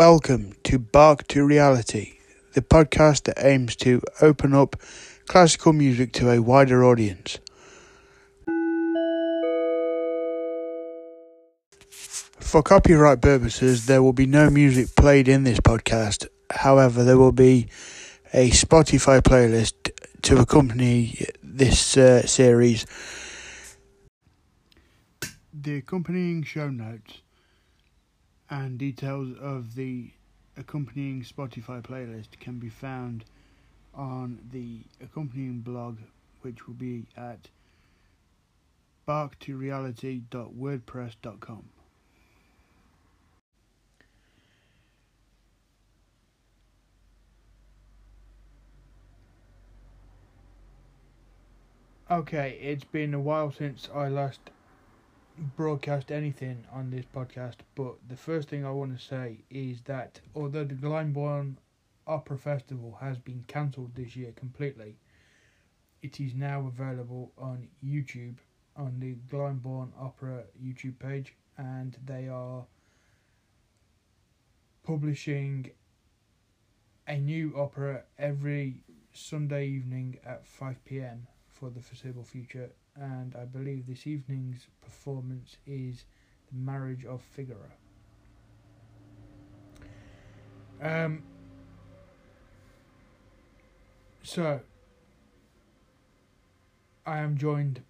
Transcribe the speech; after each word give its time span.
Welcome 0.00 0.54
to 0.64 0.78
Bark 0.78 1.28
to 1.28 1.44
Reality, 1.44 2.20
the 2.54 2.62
podcast 2.62 3.24
that 3.24 3.44
aims 3.44 3.76
to 3.76 4.00
open 4.22 4.54
up 4.54 4.76
classical 5.26 5.74
music 5.74 6.14
to 6.14 6.30
a 6.30 6.40
wider 6.40 6.82
audience. 6.82 7.38
For 12.40 12.62
copyright 12.62 13.20
purposes, 13.20 13.84
there 13.84 14.02
will 14.02 14.14
be 14.14 14.24
no 14.24 14.48
music 14.48 14.96
played 14.96 15.28
in 15.28 15.44
this 15.44 15.60
podcast. 15.60 16.26
However, 16.48 17.04
there 17.04 17.18
will 17.18 17.32
be 17.32 17.68
a 18.32 18.48
Spotify 18.52 19.20
playlist 19.20 19.90
to 20.22 20.38
accompany 20.38 21.26
this 21.42 21.98
uh, 21.98 22.26
series. 22.26 22.86
The 25.52 25.76
accompanying 25.76 26.42
show 26.44 26.70
notes 26.70 27.20
and 28.50 28.78
details 28.78 29.34
of 29.40 29.74
the 29.76 30.10
accompanying 30.56 31.22
Spotify 31.22 31.80
playlist 31.80 32.40
can 32.40 32.58
be 32.58 32.68
found 32.68 33.24
on 33.94 34.40
the 34.50 34.80
accompanying 35.00 35.60
blog, 35.60 35.98
which 36.42 36.66
will 36.66 36.74
be 36.74 37.06
at 37.16 37.48
barktoreality.wordpress.com. 39.06 41.68
Okay, 52.10 52.58
it's 52.60 52.82
been 52.82 53.14
a 53.14 53.20
while 53.20 53.52
since 53.52 53.88
I 53.94 54.08
last 54.08 54.40
broadcast 55.40 56.12
anything 56.12 56.66
on 56.70 56.90
this 56.90 57.06
podcast, 57.14 57.56
but 57.74 57.94
the 58.08 58.16
first 58.16 58.48
thing 58.50 58.64
I 58.64 58.70
want 58.70 58.98
to 58.98 59.02
say 59.02 59.38
is 59.50 59.80
that 59.82 60.20
although 60.34 60.64
the 60.64 60.74
Glyndebourne 60.74 61.56
Opera 62.06 62.36
Festival 62.36 62.98
has 63.00 63.18
been 63.18 63.44
cancelled 63.48 63.94
this 63.94 64.16
year 64.16 64.32
completely, 64.32 64.96
it 66.02 66.20
is 66.20 66.34
now 66.34 66.66
available 66.66 67.32
on 67.38 67.68
YouTube 67.84 68.36
on 68.76 69.00
the 69.00 69.14
Glyndebourne 69.34 69.92
Opera 69.98 70.44
YouTube 70.62 70.98
page, 70.98 71.34
and 71.56 71.96
they 72.04 72.28
are 72.28 72.64
publishing 74.84 75.70
a 77.06 77.16
new 77.16 77.52
opera 77.56 78.02
every 78.18 78.82
Sunday 79.12 79.66
evening 79.68 80.18
at 80.24 80.46
5 80.46 80.84
pm 80.84 81.26
for 81.48 81.70
the 81.70 81.80
foreseeable 81.80 82.24
future, 82.24 82.70
and 82.96 83.34
I 83.36 83.44
believe 83.44 83.86
this 83.86 84.06
evening's 84.06 84.66
performance 84.80 85.56
is 85.66 86.04
The 86.50 86.58
Marriage 86.58 87.04
of 87.04 87.22
Figaro. 87.22 87.70
Um, 90.82 91.22
so, 94.22 94.60
I 97.06 97.18
am 97.18 97.36
joined 97.36 97.82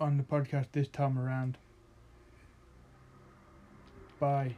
on 0.00 0.16
the 0.16 0.22
podcast 0.22 0.66
this 0.72 0.88
time 0.88 1.18
around 1.18 1.58
by 4.20 4.54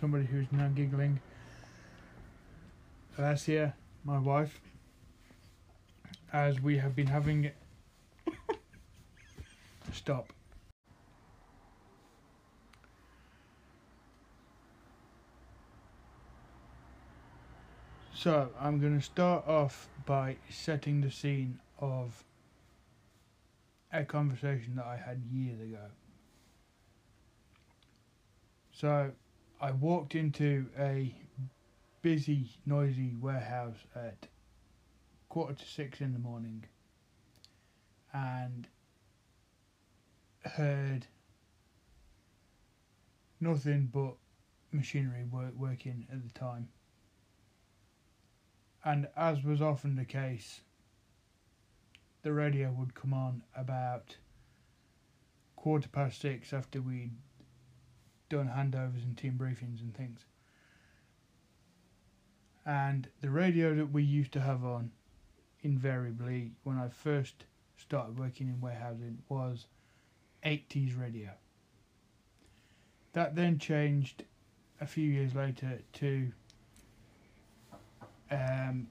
somebody 0.00 0.26
who's 0.26 0.46
now 0.52 0.68
giggling. 0.68 1.20
Alessia, 3.18 3.72
my 4.04 4.18
wife 4.18 4.60
as 6.32 6.60
we 6.60 6.78
have 6.78 6.94
been 6.94 7.06
having. 7.06 7.50
Stop. 9.92 10.32
So, 18.14 18.48
I'm 18.60 18.80
going 18.80 18.98
to 18.98 19.04
start 19.04 19.46
off 19.46 19.88
by 20.06 20.36
setting 20.50 21.00
the 21.00 21.10
scene 21.10 21.60
of 21.78 22.24
a 23.92 24.04
conversation 24.04 24.76
that 24.76 24.86
I 24.86 24.96
had 24.96 25.22
years 25.32 25.60
ago. 25.60 25.86
So, 28.72 29.12
I 29.60 29.70
walked 29.72 30.14
into 30.14 30.66
a 30.78 31.14
busy, 32.02 32.48
noisy 32.64 33.14
warehouse 33.20 33.78
at 33.94 34.28
quarter 35.28 35.54
to 35.54 35.64
six 35.64 36.00
in 36.00 36.12
the 36.12 36.18
morning 36.18 36.64
and 38.12 38.66
heard 40.46 41.06
nothing 43.40 43.90
but 43.92 44.14
machinery 44.72 45.24
work, 45.24 45.52
working 45.56 46.06
at 46.12 46.22
the 46.22 46.38
time. 46.38 46.68
And 48.84 49.08
as 49.16 49.42
was 49.42 49.60
often 49.60 49.96
the 49.96 50.04
case, 50.04 50.60
the 52.22 52.32
radio 52.32 52.70
would 52.70 52.94
come 52.94 53.12
on 53.12 53.42
about 53.56 54.16
quarter 55.56 55.88
past 55.88 56.20
six 56.20 56.52
after 56.52 56.80
we'd 56.80 57.10
done 58.28 58.48
handovers 58.48 59.04
and 59.04 59.16
team 59.16 59.38
briefings 59.38 59.80
and 59.80 59.94
things. 59.94 60.24
And 62.64 63.08
the 63.20 63.30
radio 63.30 63.74
that 63.74 63.92
we 63.92 64.02
used 64.02 64.32
to 64.32 64.40
have 64.40 64.64
on 64.64 64.90
invariably 65.62 66.52
when 66.64 66.76
I 66.76 66.88
first 66.88 67.44
started 67.76 68.18
working 68.18 68.48
in 68.48 68.60
warehousing 68.60 69.18
was 69.28 69.66
80s 70.46 70.98
radio. 70.98 71.30
That 73.12 73.34
then 73.34 73.58
changed 73.58 74.24
a 74.80 74.86
few 74.86 75.08
years 75.08 75.34
later 75.34 75.80
to 75.94 76.32
um, 78.30 78.88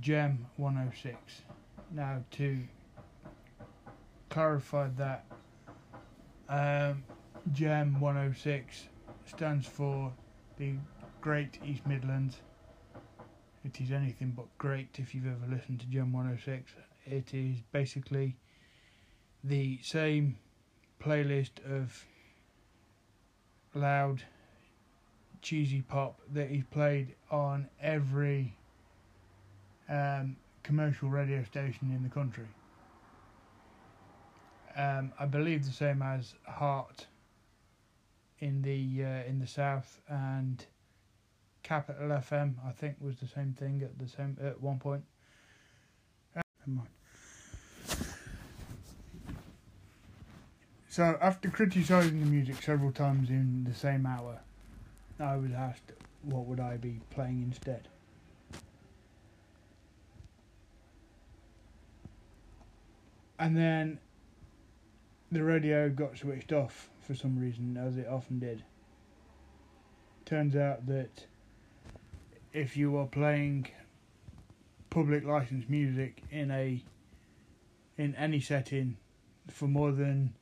Gem 0.00 0.46
106. 0.56 1.16
Now, 1.92 2.24
to 2.32 2.58
clarify 4.28 4.88
that, 4.96 5.24
um, 6.48 7.04
Gem 7.52 8.00
106 8.00 8.88
stands 9.26 9.66
for 9.66 10.12
the 10.58 10.74
Great 11.20 11.58
East 11.64 11.86
Midlands 11.86 12.40
it 13.66 13.80
is 13.80 13.90
anything 13.90 14.30
but 14.30 14.46
great 14.58 14.98
if 15.00 15.12
you've 15.12 15.26
ever 15.26 15.52
listened 15.52 15.80
to 15.80 15.86
Gem 15.86 16.12
106. 16.12 16.72
It 17.04 17.34
is 17.34 17.56
basically 17.72 18.36
the 19.46 19.78
same 19.82 20.36
playlist 21.00 21.64
of 21.64 22.04
loud, 23.74 24.22
cheesy 25.42 25.82
pop 25.82 26.20
that 26.32 26.50
is 26.50 26.64
played 26.70 27.14
on 27.30 27.68
every 27.80 28.56
um, 29.88 30.36
commercial 30.62 31.08
radio 31.08 31.44
station 31.44 31.92
in 31.94 32.02
the 32.02 32.08
country. 32.08 32.46
Um, 34.76 35.12
I 35.18 35.26
believe 35.26 35.64
the 35.64 35.72
same 35.72 36.02
as 36.02 36.34
Heart 36.46 37.06
in 38.40 38.60
the 38.62 39.04
uh, 39.04 39.28
in 39.28 39.38
the 39.38 39.46
south 39.46 40.00
and 40.08 40.64
Capital 41.62 42.08
FM, 42.08 42.54
I 42.66 42.72
think, 42.72 42.96
was 43.00 43.16
the 43.16 43.26
same 43.26 43.54
thing 43.54 43.82
at 43.82 43.98
the 43.98 44.08
same 44.08 44.36
at 44.42 44.60
one 44.60 44.78
point. 44.78 45.04
So 50.96 51.18
after 51.20 51.50
criticising 51.50 52.20
the 52.20 52.24
music 52.24 52.62
several 52.62 52.90
times 52.90 53.28
in 53.28 53.64
the 53.64 53.74
same 53.74 54.06
hour, 54.06 54.40
I 55.20 55.36
was 55.36 55.52
asked 55.52 55.92
what 56.22 56.46
would 56.46 56.58
I 56.58 56.78
be 56.78 57.00
playing 57.10 57.42
instead. 57.42 57.88
And 63.38 63.54
then 63.54 63.98
the 65.30 65.44
radio 65.44 65.90
got 65.90 66.16
switched 66.16 66.54
off 66.54 66.88
for 67.02 67.14
some 67.14 67.38
reason, 67.38 67.76
as 67.76 67.98
it 67.98 68.08
often 68.08 68.38
did. 68.38 68.64
Turns 70.24 70.56
out 70.56 70.86
that 70.86 71.26
if 72.54 72.74
you 72.74 72.96
are 72.96 73.06
playing 73.06 73.68
public 74.88 75.26
license 75.26 75.66
music 75.68 76.22
in 76.30 76.50
a 76.50 76.82
in 77.98 78.14
any 78.14 78.40
setting 78.40 78.96
for 79.50 79.68
more 79.68 79.92
than 79.92 80.32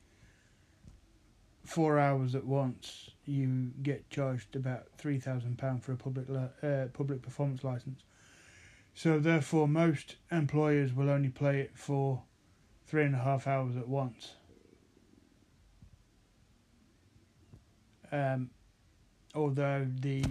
four 1.65 1.99
hours 1.99 2.35
at 2.35 2.45
once, 2.45 3.09
you 3.25 3.71
get 3.81 4.09
charged 4.09 4.55
about 4.55 4.85
three 4.97 5.19
thousand 5.19 5.57
pound 5.57 5.83
for 5.83 5.91
a 5.93 5.97
public 5.97 6.27
uh, 6.29 6.85
public 6.93 7.21
performance 7.21 7.63
license. 7.63 8.01
So 8.93 9.19
therefore, 9.19 9.67
most 9.67 10.15
employers 10.31 10.93
will 10.93 11.09
only 11.09 11.29
play 11.29 11.59
it 11.59 11.71
for 11.75 12.23
three 12.87 13.03
and 13.03 13.15
a 13.15 13.19
half 13.19 13.47
hours 13.47 13.75
at 13.75 13.87
once. 13.87 14.33
Um, 18.11 18.49
although 19.33 19.87
the 19.99 20.23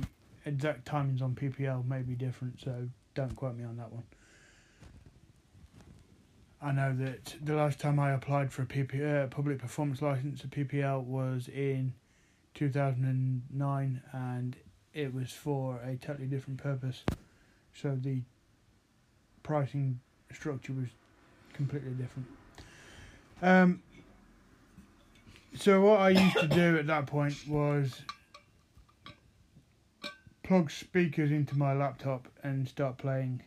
exact 0.47 0.87
timings 0.87 1.21
on 1.21 1.35
PPL 1.35 1.87
may 1.87 2.01
be 2.01 2.15
different, 2.15 2.61
so 2.61 2.89
don't 3.15 3.37
quote 3.37 3.57
me 3.57 3.65
on 3.65 3.77
that 3.77 3.93
one. 3.93 4.05
I 6.65 6.73
know 6.73 6.97
that 6.97 7.35
the 7.43 7.55
last 7.55 7.79
time 7.79 8.01
I 8.01 8.13
applied 8.13 8.51
for 8.51 8.63
a 8.63 8.65
PP, 8.65 9.25
uh, 9.25 9.27
public 9.27 9.59
performance 9.59 10.01
license, 10.01 10.43
a 10.45 10.47
PPL, 10.47 11.05
was 11.05 11.47
in 11.49 11.93
2009 12.55 14.03
and 14.13 14.57
it 14.95 15.13
was 15.13 15.31
for 15.31 15.79
a 15.85 15.97
totally 15.97 16.27
different 16.27 16.63
purpose. 16.63 17.05
So 17.75 17.99
the 18.01 18.23
pricing 19.43 20.01
structure 20.33 20.73
was 20.73 20.89
completely 21.53 21.93
different. 21.93 22.29
Um, 23.43 23.83
so 25.55 25.83
what 25.83 26.01
I 26.01 26.09
used 26.11 26.39
to 26.39 26.49
do 26.49 26.79
at 26.79 26.87
that 26.87 27.05
point 27.05 27.37
was 27.47 28.01
plug 30.43 30.71
speakers 30.71 31.31
into 31.31 31.59
my 31.59 31.75
laptop 31.75 32.27
and 32.43 32.67
start 32.67 32.97
playing 32.97 33.43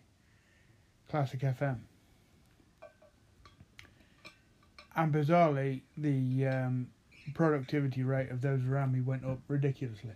classic 1.10 1.40
FM. 1.40 1.80
And 4.98 5.14
bizarrely, 5.14 5.82
the 5.96 6.48
um, 6.48 6.88
productivity 7.36 8.02
rate 8.02 8.32
of 8.32 8.42
those 8.42 8.66
around 8.66 8.94
me 8.94 9.02
went 9.02 9.24
up 9.24 9.40
ridiculously 9.48 10.16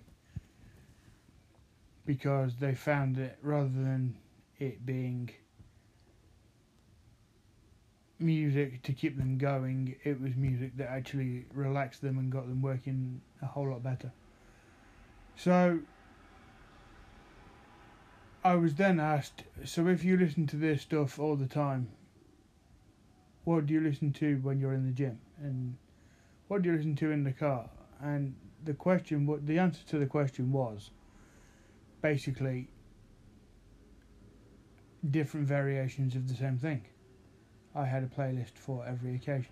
because 2.04 2.56
they 2.60 2.74
found 2.74 3.16
that 3.18 3.38
rather 3.44 3.70
than 3.70 4.18
it 4.58 4.84
being 4.84 5.30
music 8.18 8.82
to 8.82 8.94
keep 8.94 9.18
them 9.18 9.38
going, 9.38 9.96
it 10.04 10.20
was 10.20 10.36
music 10.36 10.76
that 10.78 10.90
actually 10.90 11.46
relaxed 11.54 12.02
them 12.02 12.18
and 12.18 12.32
got 12.32 12.48
them 12.48 12.62
working 12.64 13.22
a 13.44 13.46
whole 13.46 13.70
lot 13.70 13.84
better. 13.84 14.12
So 15.36 15.80
I 18.44 18.56
was 18.56 18.74
then 18.76 19.00
asked, 19.00 19.44
so 19.64 19.88
if 19.88 20.04
you 20.04 20.18
listen 20.18 20.48
to 20.48 20.56
this 20.56 20.82
stuff 20.82 21.20
all 21.20 21.36
the 21.36 21.48
time, 21.48 21.90
what 23.44 23.66
do 23.66 23.74
you 23.74 23.82
listen 23.82 24.14
to 24.14 24.38
when 24.38 24.60
you're 24.60 24.74
in 24.74 24.86
the 24.86 24.92
gym? 24.92 25.20
And 25.42 25.76
what 26.48 26.62
do 26.62 26.70
you 26.70 26.76
listen 26.76 26.96
to 26.98 27.12
in 27.12 27.24
the 27.24 27.32
car? 27.32 27.70
And 28.02 28.36
the 28.64 28.74
question, 28.74 29.26
what 29.26 29.46
the 29.46 29.58
answer 29.58 29.82
to 29.88 30.00
the 30.00 30.06
question 30.06 30.52
was 30.52 30.92
basically 32.02 32.68
different 35.10 35.48
variations 35.48 36.16
of 36.16 36.28
the 36.28 36.36
same 36.36 36.58
thing. 36.58 36.86
I 37.74 37.86
had 37.86 38.04
a 38.04 38.08
playlist 38.08 38.58
for 38.58 38.86
every 38.86 39.16
occasion. 39.16 39.52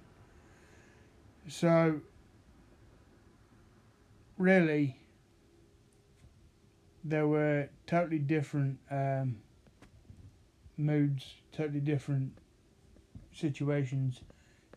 So, 1.48 2.02
really, 4.38 5.00
there 7.04 7.28
were 7.28 7.70
totally 7.88 8.20
different 8.20 8.78
um, 8.92 9.38
moods, 10.78 11.26
totally 11.52 11.80
different 11.80 12.39
situations, 13.40 14.22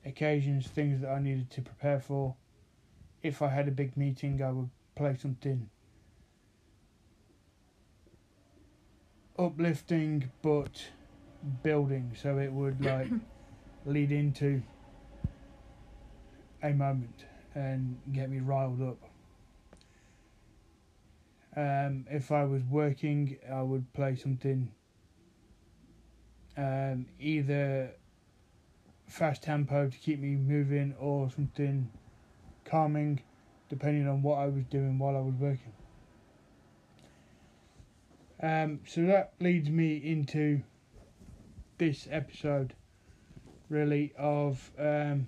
occasions, 0.05 0.67
things 0.67 1.01
that 1.01 1.11
I 1.11 1.19
needed 1.19 1.51
to 1.51 1.63
prepare 1.63 2.01
for. 2.01 2.37
If 3.23 3.43
I 3.43 3.49
had 3.49 3.69
a 3.69 3.73
big 3.73 3.97
meeting, 3.97 4.43
I 4.43 4.51
would 4.51 4.71
play 4.97 5.17
something 5.17 5.69
uplifting 9.39 10.31
but 10.43 10.85
building, 11.63 12.15
so 12.21 12.39
it 12.39 12.53
would 12.53 12.85
like 12.85 13.09
lead 13.85 14.13
into 14.13 14.63
a 16.63 16.73
moment 16.73 17.25
and 17.55 18.01
get 18.13 18.31
me 18.31 18.41
riled 18.41 18.83
up. 18.83 18.99
Um, 21.55 22.07
if 22.11 22.33
I 22.33 22.45
was 22.45 22.63
working, 22.63 23.37
I 23.53 23.61
would 23.61 23.93
play 23.93 24.17
something 24.17 24.71
um, 26.57 27.07
either 27.19 27.91
fast 29.13 29.43
tempo 29.43 29.89
to 29.89 29.99
keep 29.99 30.19
me 30.19 30.37
moving 30.37 30.95
or 30.99 31.31
something 31.31 31.91
calming, 32.65 33.21
depending 33.69 34.09
on 34.09 34.23
what 34.23 34.39
I 34.39 34.47
was 34.47 34.65
doing 34.65 34.99
while 34.99 35.17
I 35.17 35.21
was 35.21 35.35
working. 35.35 35.73
Um, 38.43 38.81
so 38.87 39.03
that 39.03 39.35
leads 39.39 39.69
me 39.69 39.97
into 39.97 40.63
this 41.79 42.09
episode, 42.11 42.73
really, 43.69 44.13
of 44.19 44.71
um, 44.79 45.27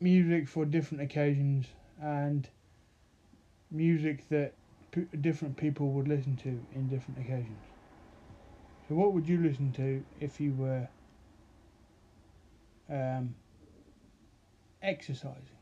music 0.00 0.48
for 0.48 0.64
different 0.64 1.02
occasions 1.02 1.66
and 2.00 2.46
music 3.70 4.28
that 4.28 4.52
p- 4.90 5.06
different 5.20 5.56
people 5.56 5.88
would 5.92 6.06
listen 6.06 6.36
to 6.36 6.60
in 6.74 6.88
different 6.88 7.18
occasions. 7.18 7.71
So, 8.92 8.96
what 8.96 9.14
would 9.14 9.26
you 9.26 9.38
listen 9.38 9.72
to 9.72 10.04
if 10.20 10.38
you 10.38 10.52
were 10.52 10.86
um, 12.90 13.34
exercising? 14.82 15.56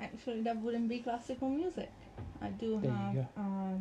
Actually, 0.00 0.42
that 0.42 0.56
wouldn't 0.56 0.88
be 0.88 0.98
classical 0.98 1.48
music. 1.48 1.92
I 2.42 2.48
do 2.48 2.80
There 2.82 2.90
have 2.90 3.28
a 3.36 3.78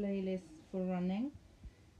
playlist 0.00 0.48
for 0.70 0.82
running, 0.86 1.32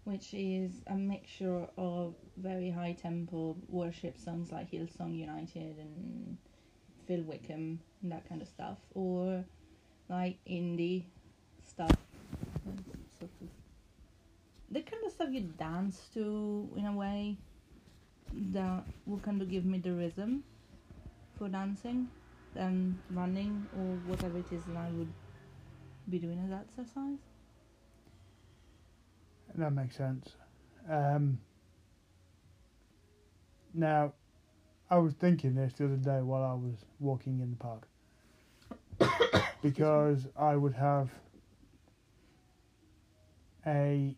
which 0.04 0.32
is 0.32 0.80
a 0.86 0.94
mixture 0.94 1.66
of 1.76 2.14
very 2.38 2.70
high 2.70 2.92
tempo 2.94 3.54
worship 3.69 4.19
songs 4.19 4.52
like 4.52 4.70
Hillsong 4.70 5.14
United 5.14 5.76
and 5.80 6.38
Phil 7.06 7.20
Wickham 7.24 7.78
and 8.02 8.10
that 8.10 8.26
kind 8.26 8.40
of 8.40 8.48
stuff, 8.48 8.78
or 8.94 9.44
like 10.08 10.38
indie 10.48 11.04
stuff. 11.62 11.94
Sort 13.19 13.30
of 13.42 13.62
the 14.72 14.80
kind 14.80 15.04
of 15.04 15.12
stuff 15.12 15.28
you 15.30 15.42
dance 15.58 16.08
to 16.14 16.69
in 16.76 16.86
a 16.86 16.92
way 16.92 17.36
that 18.52 18.84
will 19.06 19.19
kind 19.19 19.42
of 19.42 19.50
give 19.50 19.64
me 19.64 19.78
the 19.78 19.92
rhythm 19.92 20.42
for 21.38 21.48
dancing 21.48 22.08
and 22.56 22.98
running 23.10 23.66
or 23.76 23.96
whatever 24.10 24.38
it 24.38 24.50
is 24.50 24.62
that 24.64 24.76
I 24.76 24.88
would 24.90 25.12
be 26.08 26.19
doing 26.19 26.40
as 26.46 26.52
exercise. 26.52 27.19
That 29.54 29.72
makes 29.72 29.96
sense. 29.96 30.30
Um, 30.90 31.38
now, 33.74 34.14
I 34.90 34.98
was 34.98 35.12
thinking 35.14 35.54
this 35.54 35.74
the 35.74 35.84
other 35.84 35.96
day 35.96 36.20
while 36.22 36.42
I 36.42 36.54
was 36.54 36.84
walking 36.98 37.40
in 37.40 37.50
the 37.50 37.56
park. 37.56 37.86
because 39.62 40.26
I 40.36 40.56
would 40.56 40.74
have 40.74 41.10
a 43.67 44.17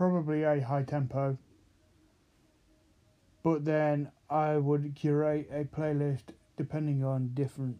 probably 0.00 0.44
a 0.44 0.58
high 0.62 0.82
tempo, 0.82 1.36
but 3.42 3.66
then 3.66 4.10
I 4.30 4.56
would 4.56 4.94
curate 4.94 5.46
a 5.52 5.64
playlist 5.64 6.22
depending 6.56 7.04
on 7.04 7.32
different 7.34 7.78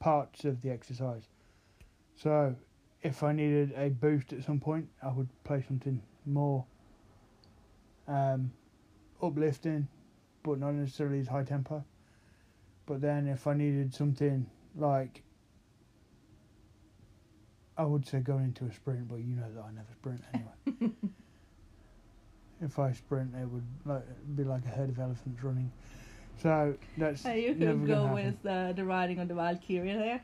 parts 0.00 0.44
of 0.44 0.62
the 0.62 0.70
exercise. 0.70 1.28
So, 2.16 2.56
if 3.04 3.22
I 3.22 3.30
needed 3.30 3.72
a 3.76 3.90
boost 3.90 4.32
at 4.32 4.42
some 4.42 4.58
point, 4.58 4.88
I 5.00 5.12
would 5.12 5.28
play 5.44 5.64
something 5.64 6.02
more 6.26 6.64
um, 8.08 8.50
uplifting, 9.22 9.86
but 10.42 10.58
not 10.58 10.74
necessarily 10.74 11.20
as 11.20 11.28
high 11.28 11.44
tempo. 11.44 11.84
But 12.84 13.00
then, 13.00 13.28
if 13.28 13.46
I 13.46 13.54
needed 13.54 13.94
something 13.94 14.44
like, 14.74 15.22
I 17.76 17.84
would 17.84 18.06
say 18.06 18.20
going 18.20 18.44
into 18.44 18.64
a 18.66 18.72
sprint, 18.72 19.08
but 19.08 19.16
you 19.16 19.34
know 19.34 19.46
that 19.54 19.64
I 19.64 19.70
never 19.72 19.92
sprint 19.92 20.22
anyway. 20.34 20.92
if 22.62 22.78
I 22.78 22.92
sprint, 22.92 23.34
it 23.34 23.46
would 23.46 23.66
like, 23.84 24.36
be 24.36 24.44
like 24.44 24.64
a 24.66 24.68
herd 24.68 24.90
of 24.90 24.98
elephants 24.98 25.42
running. 25.42 25.72
So 26.42 26.74
that's 26.98 27.24
Uh, 27.24 27.30
you 27.30 27.54
could 27.54 27.86
go 27.86 28.12
with 28.12 28.42
the, 28.42 28.72
the 28.74 28.84
riding 28.84 29.18
on 29.20 29.28
the 29.28 29.34
Valkyrie 29.34 29.92
there. 29.94 30.20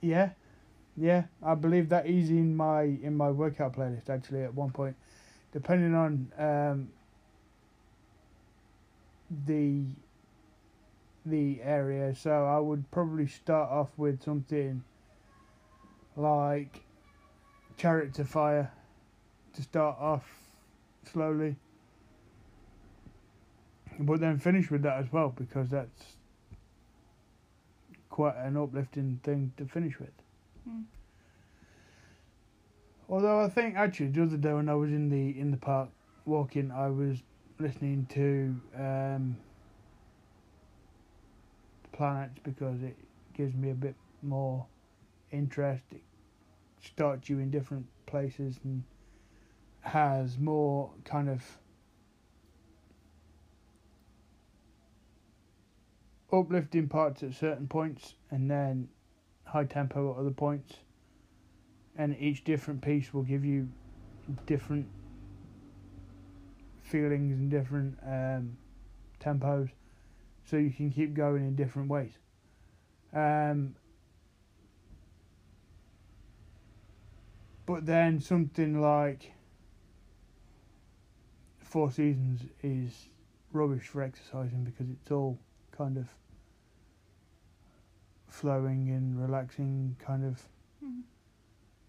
Yeah, 0.00 0.30
yeah, 0.96 1.24
I 1.42 1.54
believe 1.54 1.88
that 1.90 2.06
is 2.06 2.30
in 2.30 2.56
my 2.56 2.82
in 2.82 3.16
my 3.16 3.30
workout 3.30 3.74
playlist 3.74 4.08
actually 4.08 4.42
at 4.42 4.54
one 4.54 4.70
point, 4.70 4.96
depending 5.52 5.94
on 5.94 6.32
um, 6.38 6.88
the 9.46 9.84
the 11.24 11.60
area. 11.62 12.14
So 12.14 12.30
I 12.46 12.58
would 12.58 12.90
probably 12.90 13.26
start 13.26 13.70
off 13.70 13.90
with 13.96 14.22
something 14.22 14.84
like 16.16 16.80
Chariots 17.76 18.18
of 18.18 18.28
Fire 18.28 18.72
to 19.54 19.62
start 19.62 19.96
off 20.00 20.26
slowly, 21.10 21.56
but 23.98 24.20
then 24.20 24.38
finish 24.38 24.70
with 24.70 24.82
that 24.82 24.98
as 24.98 25.12
well 25.12 25.32
because 25.36 25.68
that's 25.68 26.16
quite 28.10 28.36
an 28.36 28.56
uplifting 28.56 29.20
thing 29.22 29.52
to 29.56 29.66
finish 29.66 29.98
with. 29.98 30.10
Mm. 30.68 30.84
Although 33.08 33.40
I 33.40 33.48
think 33.48 33.76
actually 33.76 34.08
the 34.08 34.22
other 34.22 34.36
day 34.36 34.52
when 34.52 34.68
I 34.68 34.74
was 34.74 34.90
in 34.90 35.08
the 35.08 35.38
in 35.38 35.50
the 35.50 35.56
park 35.56 35.90
walking, 36.24 36.70
I 36.70 36.88
was 36.88 37.18
listening 37.58 38.06
to 38.10 38.56
um, 38.78 39.36
planets 41.92 42.38
because 42.42 42.82
it 42.82 42.96
gives 43.34 43.54
me 43.54 43.70
a 43.70 43.74
bit 43.74 43.94
more 44.22 44.66
interest. 45.36 45.84
It 45.90 46.02
starts 46.82 47.28
you 47.28 47.38
in 47.38 47.50
different 47.50 47.86
places 48.06 48.58
and 48.64 48.84
has 49.80 50.38
more 50.38 50.90
kind 51.04 51.28
of 51.28 51.42
uplifting 56.32 56.88
parts 56.88 57.22
at 57.22 57.34
certain 57.34 57.68
points 57.68 58.14
and 58.30 58.50
then 58.50 58.88
high 59.44 59.64
tempo 59.64 60.12
at 60.12 60.18
other 60.18 60.30
points. 60.30 60.74
And 61.96 62.16
each 62.18 62.44
different 62.44 62.82
piece 62.82 63.14
will 63.14 63.22
give 63.22 63.44
you 63.44 63.68
different 64.46 64.86
feelings 66.82 67.38
and 67.38 67.50
different 67.50 67.96
um, 68.04 68.56
tempos. 69.20 69.70
So 70.44 70.56
you 70.56 70.70
can 70.70 70.90
keep 70.90 71.14
going 71.14 71.42
in 71.42 71.56
different 71.56 71.88
ways. 71.88 72.12
Um, 73.14 73.76
but 77.66 77.84
then 77.84 78.20
something 78.20 78.80
like 78.80 79.32
Four 81.58 81.90
Seasons 81.90 82.42
is 82.62 83.08
rubbish 83.52 83.88
for 83.88 84.02
exercising 84.02 84.64
because 84.64 84.88
it's 84.88 85.10
all 85.10 85.38
kind 85.72 85.96
of 85.98 86.14
flowing 88.28 88.90
and 88.90 89.20
relaxing 89.20 89.96
kind 89.98 90.24
of 90.24 90.48
Mhm. 90.82 91.02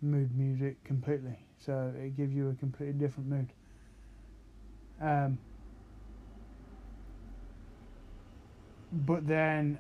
mood 0.01 0.36
music 0.36 0.84
completely. 0.84 1.46
So 1.60 1.93
it 1.96 2.15
gives 2.15 2.34
you 2.34 2.50
a 2.50 2.55
completely 2.55 2.98
different 2.98 3.29
mood. 3.29 3.53
Um, 5.00 5.39
but 8.91 9.27
then, 9.27 9.79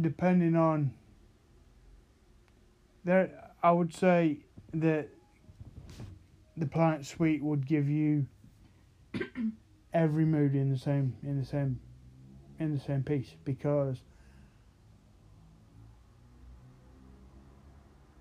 depending 0.00 0.56
on 0.56 0.94
there, 3.06 3.30
I 3.62 3.70
would 3.70 3.94
say 3.94 4.38
that 4.74 5.08
the 6.56 6.66
Planet 6.66 7.06
Suite 7.06 7.42
would 7.42 7.64
give 7.64 7.88
you 7.88 8.26
every 9.94 10.24
mood 10.24 10.54
in 10.54 10.70
the 10.70 10.78
same 10.78 11.16
in 11.22 11.38
the 11.38 11.46
same 11.46 11.78
in 12.58 12.74
the 12.74 12.80
same 12.80 13.04
piece 13.04 13.36
because 13.44 14.02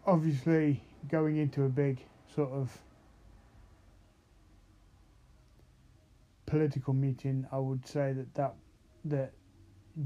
obviously 0.06 0.84
going 1.10 1.38
into 1.38 1.64
a 1.64 1.70
big 1.70 2.06
sort 2.34 2.52
of 2.52 2.78
political 6.46 6.94
meeting 6.94 7.48
I 7.52 7.58
would 7.58 7.88
say 7.88 8.14
that 8.14 8.34
that 8.36 8.54
that 9.06 9.32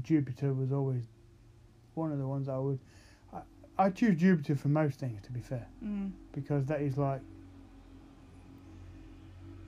Jupiter 0.00 0.54
was 0.54 0.72
always 0.72 1.02
one 1.94 2.12
of 2.12 2.18
the 2.18 2.26
ones 2.26 2.48
I 2.48 2.56
would 2.56 2.78
I, 3.84 3.90
choose 3.90 4.20
Jupiter 4.20 4.56
for 4.56 4.68
most 4.68 4.98
things 4.98 5.20
to 5.22 5.32
be 5.32 5.40
fair 5.40 5.66
Mm. 5.84 6.12
because 6.32 6.66
that 6.66 6.80
is 6.80 6.96
like 6.98 7.20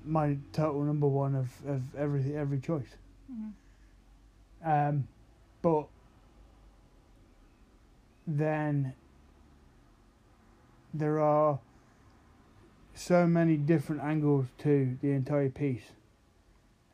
my 0.04 0.36
total 0.52 0.82
number 0.82 1.06
one 1.06 1.34
of, 1.34 1.48
of 1.66 1.94
every 1.96 2.36
every 2.36 2.58
choice. 2.60 2.96
Mhm. 3.32 3.52
Um, 4.64 5.08
but 5.62 5.86
then 8.26 8.94
there 10.94 11.18
are 11.20 11.58
so 12.94 13.26
many 13.26 13.56
different 13.56 14.02
angles 14.02 14.46
to 14.58 14.96
the 15.00 15.10
entire 15.10 15.48
piece 15.48 15.92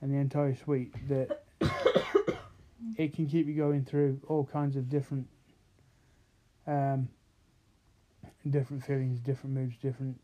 and 0.01 0.13
the 0.13 0.17
entire 0.19 0.55
suite 0.55 0.93
that 1.09 1.43
it 2.97 3.13
can 3.15 3.27
keep 3.27 3.47
you 3.47 3.55
going 3.55 3.85
through 3.85 4.21
all 4.29 4.45
kinds 4.45 4.77
of 4.77 4.89
different 4.89 5.27
um, 6.69 7.09
different 8.49 8.85
feelings, 8.85 9.19
different 9.19 9.57
moods, 9.57 9.77
different 9.83 10.21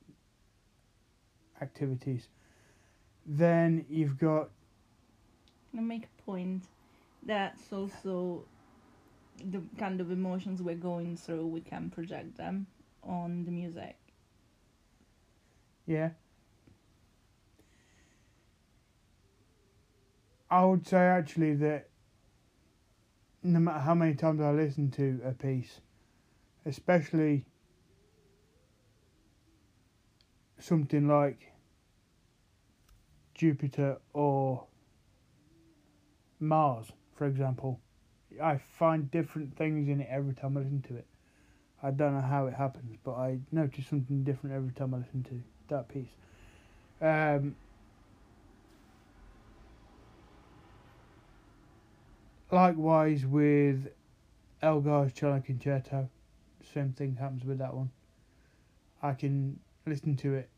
activities. 1.60 2.28
Then 3.26 3.86
you've 3.88 4.18
got 4.18 4.50
I 5.76 5.80
make 5.80 6.04
a 6.04 6.22
point 6.22 6.64
that's 7.24 7.72
also 7.72 8.44
the 9.50 9.60
kind 9.78 10.00
of 10.00 10.10
emotions 10.10 10.62
we're 10.62 10.76
going 10.76 11.16
through. 11.16 11.46
We 11.46 11.60
can 11.60 11.90
project 11.90 12.36
them 12.36 12.66
on 13.02 13.44
the 13.44 13.50
music. 13.50 13.96
Yeah. 15.86 16.10
I 20.50 20.64
would 20.64 20.86
say 20.86 20.98
actually 20.98 21.54
that 21.56 21.88
no 23.42 23.58
matter 23.58 23.80
how 23.80 23.94
many 23.94 24.14
times 24.14 24.40
I 24.40 24.52
listen 24.52 24.90
to 24.92 25.20
a 25.24 25.32
piece, 25.32 25.80
especially 26.66 27.44
something 30.58 31.08
like 31.08 31.52
Jupiter 33.34 33.98
or 34.12 34.64
Mars, 36.40 36.86
for 37.16 37.26
example, 37.26 37.80
I 38.42 38.58
find 38.58 39.10
different 39.10 39.56
things 39.56 39.88
in 39.88 40.00
it 40.00 40.08
every 40.10 40.34
time 40.34 40.56
I 40.56 40.60
listen 40.60 40.82
to 40.88 40.96
it. 40.96 41.06
I 41.82 41.90
don't 41.90 42.14
know 42.14 42.20
how 42.20 42.46
it 42.46 42.54
happens, 42.54 42.96
but 43.04 43.14
I 43.14 43.38
notice 43.52 43.86
something 43.86 44.24
different 44.24 44.56
every 44.56 44.72
time 44.72 44.94
I 44.94 44.98
listen 44.98 45.22
to 45.24 45.42
that 45.68 45.88
piece. 45.88 46.08
Um, 47.00 47.56
likewise 52.50 53.26
with 53.26 53.88
Elgar's 54.62 55.12
cello 55.12 55.42
concerto, 55.44 56.08
same 56.74 56.92
thing 56.92 57.16
happens 57.16 57.44
with 57.44 57.58
that 57.58 57.72
one. 57.72 57.90
I 59.02 59.12
can 59.12 59.60
listen 59.86 60.16
to 60.16 60.34
it 60.34 60.50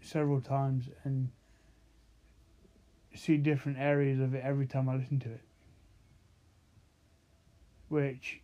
several 0.00 0.40
times 0.40 0.88
and 1.04 1.30
see 3.14 3.36
different 3.36 3.78
areas 3.78 4.20
of 4.20 4.34
it 4.34 4.42
every 4.44 4.66
time 4.66 4.88
I 4.88 4.96
listen 4.96 5.20
to 5.20 5.30
it, 5.30 5.42
which 7.88 8.40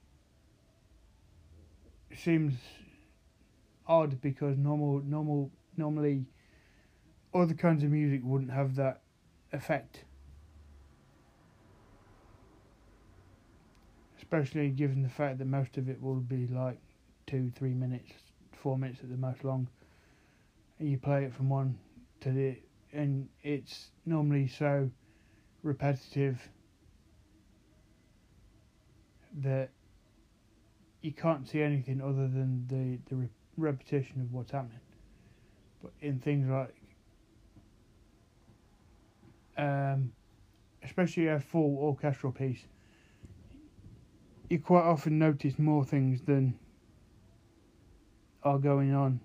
seems 2.15 2.55
odd 3.87 4.21
because 4.21 4.57
normal 4.57 5.01
normal 5.01 5.51
normally 5.77 6.25
other 7.33 7.55
kinds 7.55 7.85
of 7.85 7.91
music 7.91 8.21
wouldn't 8.25 8.51
have 8.51 8.75
that 8.77 9.03
effect 9.53 10.05
especially 14.27 14.71
given 14.71 15.03
the 15.05 15.09
fact 15.09 15.39
that 15.39 15.47
most 15.47 15.79
of 15.79 15.89
it 15.89 16.03
will 16.03 16.17
be 16.17 16.49
like 16.49 16.79
two 17.29 17.49
three 17.55 17.75
minutes 17.75 18.11
four 18.53 18.77
minutes 18.77 18.99
at 19.01 19.09
the 19.09 19.17
most 19.17 19.45
long 19.45 19.69
and 20.81 20.91
you 20.91 20.99
play 20.99 21.25
it 21.25 21.33
from 21.33 21.49
one 21.49 21.79
to 22.21 22.33
the 22.33 22.57
and 22.93 23.29
it's 23.45 23.91
normally 24.05 24.49
so 24.49 24.91
repetitive 25.63 26.49
that 29.43 29.71
you 31.03 31.13
can't 31.13 31.47
see 31.47 31.63
anything 31.63 32.01
other 32.01 32.27
than 32.27 32.67
the 32.67 32.99
the 33.09 33.15
re- 33.15 33.29
repetition 33.57 34.21
of 34.21 34.33
what's 34.33 34.51
happening. 34.51 34.81
But 35.83 35.93
in 36.01 36.19
things 36.19 36.49
like, 36.49 36.75
um, 39.57 40.13
especially 40.83 41.29
a 41.29 41.39
full 41.39 41.77
orchestral 41.79 42.33
piece, 42.33 42.65
you 44.49 44.59
quite 44.59 44.85
often 44.85 45.19
notice 45.19 45.59
more 45.59 45.85
things 45.85 46.23
than 46.23 46.59
are 48.43 48.59
going 48.59 48.95
on. 48.95 49.21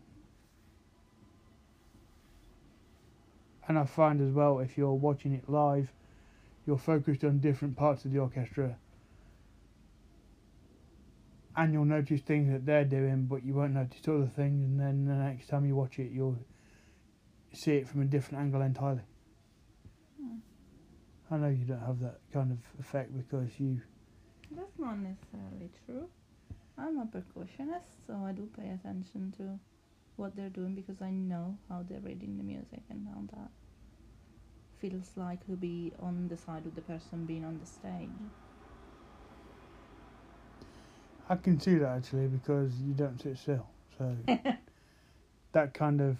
And 3.67 3.77
I 3.77 3.85
find 3.85 4.19
as 4.21 4.33
well, 4.33 4.59
if 4.59 4.77
you're 4.77 4.93
watching 4.93 5.33
it 5.33 5.49
live, 5.49 5.91
you're 6.65 6.77
focused 6.77 7.23
on 7.23 7.39
different 7.39 7.77
parts 7.77 8.05
of 8.05 8.11
the 8.11 8.19
orchestra 8.19 8.77
and 11.55 11.73
you'll 11.73 11.85
notice 11.85 12.21
things 12.21 12.51
that 12.51 12.65
they're 12.65 12.85
doing, 12.85 13.25
but 13.25 13.43
you 13.43 13.53
won't 13.53 13.73
notice 13.73 13.99
other 14.07 14.29
things. 14.35 14.63
And 14.63 14.79
then 14.79 15.05
the 15.05 15.13
next 15.13 15.47
time 15.47 15.65
you 15.65 15.75
watch 15.75 15.99
it, 15.99 16.11
you'll 16.11 16.37
see 17.53 17.73
it 17.73 17.87
from 17.87 18.01
a 18.01 18.05
different 18.05 18.41
angle 18.41 18.61
entirely. 18.61 19.01
Hmm. 20.19 20.37
I 21.29 21.37
know 21.37 21.49
you 21.49 21.65
don't 21.65 21.85
have 21.85 21.99
that 21.99 22.19
kind 22.33 22.51
of 22.51 22.57
effect 22.79 23.15
because 23.15 23.49
you. 23.59 23.81
That's 24.55 24.77
not 24.77 24.97
necessarily 24.99 25.69
true. 25.85 26.07
I'm 26.77 26.99
a 26.99 27.05
percussionist, 27.05 28.05
so 28.07 28.23
I 28.25 28.31
do 28.31 28.49
pay 28.57 28.69
attention 28.69 29.33
to 29.37 29.59
what 30.17 30.35
they're 30.35 30.49
doing 30.49 30.75
because 30.75 31.01
I 31.01 31.09
know 31.11 31.57
how 31.69 31.83
they're 31.87 31.99
reading 31.99 32.37
the 32.37 32.43
music 32.43 32.81
and 32.89 33.07
how 33.07 33.21
that 33.37 33.49
feels 34.79 35.11
like 35.15 35.45
to 35.45 35.51
be 35.51 35.93
on 35.99 36.27
the 36.27 36.37
side 36.37 36.65
of 36.65 36.75
the 36.75 36.81
person 36.81 37.25
being 37.25 37.45
on 37.45 37.59
the 37.59 37.65
stage. 37.65 38.11
I 41.29 41.35
can 41.35 41.59
see 41.59 41.75
that 41.75 41.97
actually 41.97 42.27
because 42.27 42.73
you 42.81 42.93
don't 42.93 43.21
sit 43.21 43.37
still, 43.37 43.67
so 43.97 44.17
that 45.53 45.73
kind 45.73 46.01
of 46.01 46.17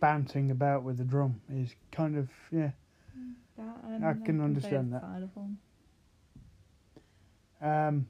bouncing 0.00 0.50
about 0.50 0.82
with 0.82 0.98
the 0.98 1.04
drum 1.04 1.40
is 1.52 1.74
kind 1.92 2.16
of 2.16 2.28
yeah. 2.50 2.70
That, 3.56 3.76
I 4.04 4.12
can 4.24 4.40
understand 4.40 4.92
that. 4.92 5.02
Um, 7.60 8.06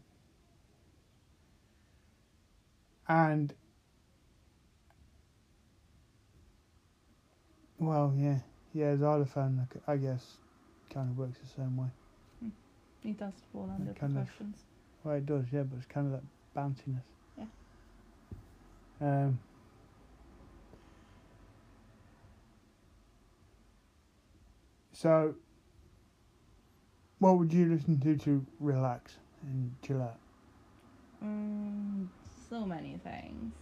and 3.09 3.55
Well, 7.79 8.13
yeah, 8.17 8.39
yeah. 8.75 8.97
Xylophone, 8.97 9.69
I 9.87 9.97
guess, 9.97 10.39
kind 10.93 11.11
of 11.11 11.17
works 11.17 11.39
the 11.39 11.63
same 11.63 11.77
way. 11.77 11.89
It 13.05 13.17
does 13.17 13.35
fall 13.53 13.71
under 13.73 13.93
percussions. 13.93 14.57
Well, 15.05 15.15
it 15.15 15.27
does, 15.27 15.45
yeah, 15.53 15.63
but 15.63 15.77
it's 15.77 15.87
kind 15.87 16.13
of 16.13 16.13
that 16.13 16.25
bounciness. 16.57 17.03
Yeah. 17.39 17.45
Um. 19.01 19.39
So, 24.93 25.37
what 27.21 27.39
would 27.39 27.53
you 27.53 27.67
listen 27.73 28.01
to 28.01 28.17
to 28.25 28.45
relax 28.59 29.15
and 29.43 29.77
chill 29.83 30.03
out? 30.03 30.21
Mm, 31.23 32.09
so 32.49 32.65
many 32.65 32.99
things. 32.99 33.53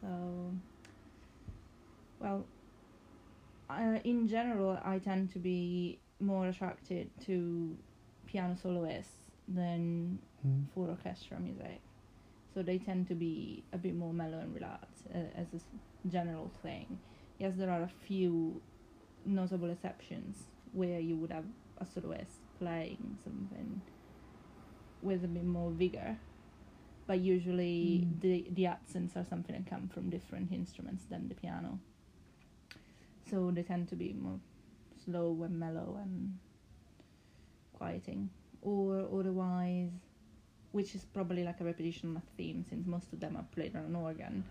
So, 0.00 0.54
well, 2.20 2.46
uh, 3.70 3.98
in 4.04 4.28
general, 4.28 4.78
I 4.84 4.98
tend 4.98 5.30
to 5.32 5.38
be 5.38 6.00
more 6.20 6.46
attracted 6.48 7.10
to 7.26 7.76
piano 8.26 8.56
soloists 8.56 9.30
than 9.46 10.18
Hmm. 10.42 10.64
for 10.74 10.88
orchestra 10.88 11.38
music. 11.38 11.80
So 12.54 12.62
they 12.62 12.78
tend 12.78 13.06
to 13.08 13.14
be 13.14 13.64
a 13.72 13.78
bit 13.78 13.94
more 13.94 14.12
mellow 14.12 14.38
and 14.38 14.54
relaxed 14.54 15.06
uh, 15.14 15.18
as 15.36 15.48
a 15.54 16.08
general 16.08 16.50
thing. 16.62 16.98
Yes, 17.38 17.54
there 17.56 17.70
are 17.70 17.82
a 17.82 17.88
few 17.88 18.62
notable 19.24 19.70
exceptions 19.70 20.48
where 20.72 20.98
you 21.00 21.16
would 21.16 21.30
have 21.30 21.44
a 21.78 21.86
soloist 21.86 22.40
playing 22.58 23.18
something 23.22 23.82
with 25.02 25.24
a 25.24 25.28
bit 25.28 25.44
more 25.44 25.70
vigor, 25.70 26.16
but 27.06 27.18
usually 27.20 28.04
Mm. 28.06 28.20
the 28.20 28.46
the 28.50 28.66
accents 28.66 29.16
are 29.16 29.24
something 29.24 29.54
that 29.56 29.66
come 29.70 29.88
from 29.88 30.10
different 30.10 30.52
instruments 30.52 31.04
than 31.04 31.28
the 31.28 31.34
piano. 31.34 31.78
So 33.30 33.50
they 33.50 33.62
tend 33.62 33.88
to 33.88 33.96
be 33.96 34.12
more 34.12 34.40
slow 35.04 35.42
and 35.42 35.58
mellow 35.60 35.98
and 36.02 36.38
quieting, 37.72 38.30
or 38.62 39.06
otherwise 39.18 39.90
which 40.72 40.94
is 40.94 41.04
probably 41.04 41.42
like 41.44 41.60
a 41.60 41.64
repetition 41.64 42.10
of 42.10 42.16
a 42.22 42.26
theme 42.36 42.62
since 42.68 42.86
most 42.86 43.12
of 43.12 43.20
them 43.20 43.36
are 43.36 43.46
played 43.54 43.74
on 43.74 43.84
an 43.84 43.96
organ, 43.96 44.44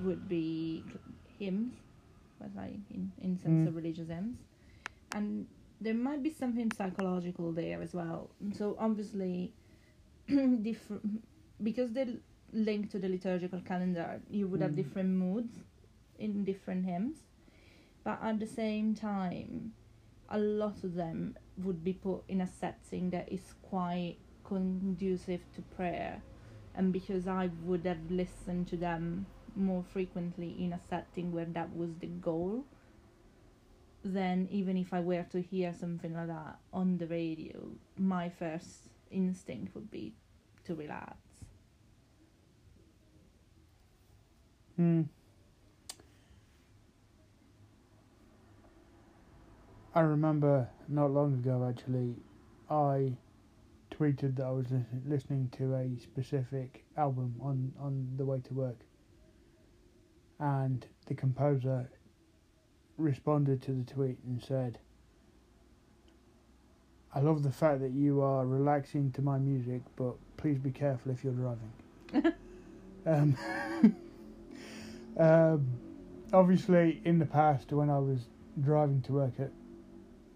would 0.00 0.28
be 0.28 0.84
hymns, 1.38 1.74
but 2.40 2.50
like 2.56 2.74
in, 2.90 3.12
in 3.22 3.38
sense 3.38 3.66
of 3.66 3.72
Mm. 3.72 3.76
religious 3.76 4.08
hymns. 4.08 4.38
And 5.14 5.46
there 5.80 5.94
might 5.94 6.22
be 6.22 6.30
something 6.30 6.70
psychological 6.72 7.52
there 7.52 7.80
as 7.80 7.94
well. 7.94 8.30
So 8.58 8.76
obviously, 8.78 9.52
different 10.62 11.24
because 11.62 11.92
they're 11.92 12.16
linked 12.52 12.90
to 12.92 12.98
the 12.98 13.08
liturgical 13.08 13.60
calendar, 13.60 14.20
you 14.30 14.46
would 14.48 14.60
have 14.62 14.72
Mm. 14.72 14.76
different 14.76 15.10
moods 15.10 15.58
in 16.18 16.44
different 16.44 16.84
hymns. 16.86 17.18
But 18.04 18.18
at 18.22 18.40
the 18.40 18.46
same 18.46 18.94
time, 18.94 19.72
a 20.28 20.38
lot 20.38 20.84
of 20.84 20.94
them 20.94 21.36
would 21.58 21.84
be 21.84 21.92
put 21.92 22.24
in 22.28 22.40
a 22.40 22.46
setting 22.46 23.10
that 23.10 23.30
is 23.32 23.54
quite 23.62 24.16
conducive 24.44 25.42
to 25.54 25.62
prayer 25.62 26.22
and 26.74 26.92
because 26.92 27.26
I 27.28 27.50
would 27.62 27.84
have 27.86 28.10
listened 28.10 28.66
to 28.68 28.76
them 28.76 29.26
more 29.54 29.84
frequently 29.84 30.50
in 30.64 30.72
a 30.72 30.80
setting 30.80 31.32
where 31.32 31.44
that 31.46 31.74
was 31.76 31.96
the 31.98 32.06
goal 32.06 32.64
then 34.04 34.48
even 34.50 34.76
if 34.76 34.92
I 34.92 35.00
were 35.00 35.24
to 35.30 35.40
hear 35.40 35.72
something 35.72 36.14
like 36.14 36.28
that 36.28 36.58
on 36.72 36.98
the 36.98 37.06
radio 37.06 37.68
my 37.96 38.28
first 38.28 38.88
instinct 39.10 39.74
would 39.74 39.90
be 39.90 40.14
to 40.64 40.74
relax 40.74 41.16
Hmm. 44.76 45.02
I 49.94 50.00
remember 50.00 50.68
not 50.88 51.10
long 51.10 51.34
ago 51.34 51.66
actually, 51.68 52.16
I 52.70 53.12
tweeted 53.90 54.36
that 54.36 54.46
I 54.46 54.50
was 54.50 54.66
listening 55.06 55.50
to 55.58 55.74
a 55.74 56.00
specific 56.00 56.84
album 56.96 57.34
on, 57.40 57.72
on 57.78 58.08
the 58.16 58.24
way 58.24 58.40
to 58.48 58.54
work. 58.54 58.78
And 60.40 60.86
the 61.06 61.14
composer 61.14 61.90
responded 62.96 63.60
to 63.62 63.72
the 63.72 63.84
tweet 63.84 64.18
and 64.26 64.42
said, 64.42 64.78
I 67.14 67.20
love 67.20 67.42
the 67.42 67.52
fact 67.52 67.80
that 67.82 67.92
you 67.92 68.22
are 68.22 68.46
relaxing 68.46 69.12
to 69.12 69.22
my 69.22 69.38
music, 69.38 69.82
but 69.96 70.14
please 70.42 70.58
be 70.58 70.72
careful 70.72 71.12
if 71.12 71.22
you're 71.22 71.32
driving. 71.32 71.72
um, 73.06 73.36
um, 75.16 75.66
obviously, 76.32 77.00
in 77.04 77.20
the 77.20 77.24
past, 77.24 77.72
when 77.72 77.88
I 77.88 78.00
was 78.00 78.26
driving 78.60 79.00
to 79.02 79.12
work 79.12 79.34
at 79.38 79.52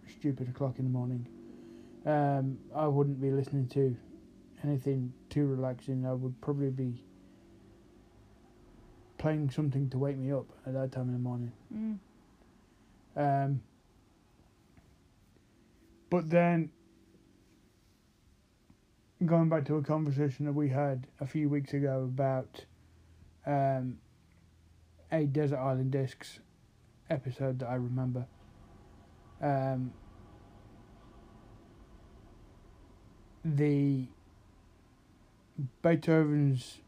stupid 0.09 0.49
o'clock 0.49 0.79
in 0.79 0.85
the 0.85 0.91
morning, 0.91 1.27
um, 2.07 2.57
I 2.73 2.87
wouldn't 2.87 3.21
be 3.21 3.33
listening 3.33 3.67
to 3.71 3.97
anything 4.63 5.13
too 5.29 5.47
relaxing. 5.47 6.07
I 6.07 6.13
would 6.13 6.41
probably 6.41 6.71
be 6.71 7.03
playing 9.19 9.51
something 9.51 9.91
to 9.91 9.99
wake 9.99 10.19
me 10.19 10.31
up 10.31 10.47
at 10.69 10.75
that 10.75 10.93
time 10.93 11.09
in 11.09 11.15
the 11.15 11.19
morning. 11.19 11.53
mm. 11.75 11.99
Um, 13.17 13.61
but 16.11 16.31
then, 16.31 16.71
going 19.25 19.49
back 19.49 19.65
to 19.67 19.77
a 19.77 19.83
conversation 19.83 20.45
that 20.47 20.53
we 20.53 20.69
had 20.69 21.07
a 21.21 21.27
few 21.27 21.49
weeks 21.49 21.73
ago 21.73 22.03
about 22.05 22.65
um, 23.47 23.99
a 25.11 25.25
Desert 25.25 25.59
Island 25.59 25.93
Discs 25.93 26.41
episode 27.09 27.61
that 27.61 27.69
I 27.69 27.75
remember. 27.75 28.27
Um, 29.41 29.93
the 33.45 34.07
Beethoven's 35.83 36.79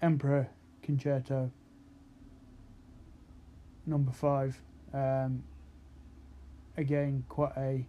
Emperor 0.00 0.48
Concerto 0.82 1.50
number 3.86 4.12
five 4.12 4.60
um, 4.92 5.44
again, 6.76 7.24
quite 7.28 7.56
a 7.56 7.86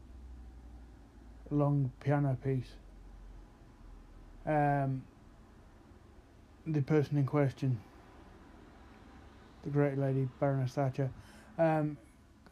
long 1.49 1.91
piano 1.99 2.37
piece. 2.43 2.71
Um, 4.45 5.03
the 6.65 6.81
person 6.81 7.17
in 7.17 7.25
question, 7.25 7.79
the 9.63 9.69
great 9.69 9.97
lady 9.97 10.27
Baroness 10.39 10.73
Thatcher, 10.73 11.09
um, 11.57 11.97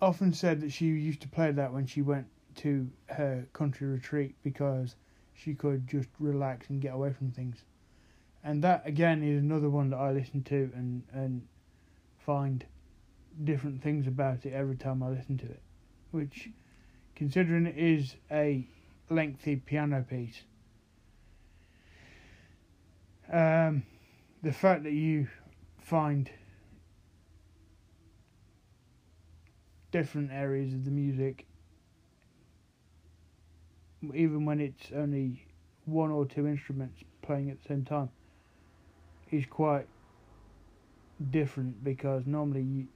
often 0.01 0.33
said 0.33 0.61
that 0.61 0.71
she 0.71 0.85
used 0.85 1.21
to 1.21 1.27
play 1.27 1.51
that 1.51 1.73
when 1.73 1.85
she 1.85 2.01
went 2.01 2.27
to 2.55 2.89
her 3.07 3.45
country 3.53 3.87
retreat 3.87 4.35
because 4.43 4.95
she 5.33 5.53
could 5.53 5.87
just 5.87 6.09
relax 6.19 6.69
and 6.69 6.81
get 6.81 6.93
away 6.93 7.13
from 7.13 7.31
things. 7.31 7.63
And 8.43 8.63
that 8.63 8.85
again 8.85 9.23
is 9.23 9.41
another 9.41 9.69
one 9.69 9.89
that 9.91 9.97
I 9.97 10.11
listen 10.11 10.43
to 10.43 10.71
and, 10.75 11.03
and 11.13 11.47
find 12.25 12.65
different 13.43 13.81
things 13.81 14.07
about 14.07 14.45
it 14.45 14.53
every 14.53 14.75
time 14.75 15.03
I 15.03 15.09
listen 15.09 15.37
to 15.39 15.45
it. 15.45 15.61
Which, 16.11 16.49
considering 17.15 17.67
it 17.67 17.77
is 17.77 18.15
a 18.31 18.67
lengthy 19.09 19.55
piano 19.57 20.05
piece, 20.07 20.41
um, 23.31 23.83
the 24.43 24.51
fact 24.51 24.83
that 24.83 24.93
you 24.93 25.27
find 25.79 26.29
different 29.91 30.31
areas 30.31 30.73
of 30.73 30.85
the 30.85 30.91
music, 30.91 31.45
even 34.13 34.45
when 34.45 34.59
it's 34.59 34.91
only 34.95 35.45
one 35.85 36.11
or 36.11 36.25
two 36.25 36.47
instruments 36.47 37.03
playing 37.21 37.49
at 37.49 37.61
the 37.61 37.67
same 37.67 37.85
time, 37.85 38.09
is 39.31 39.45
quite 39.45 39.87
different 41.29 41.83
because 41.83 42.23
normally 42.25 42.63
you, 42.63 42.87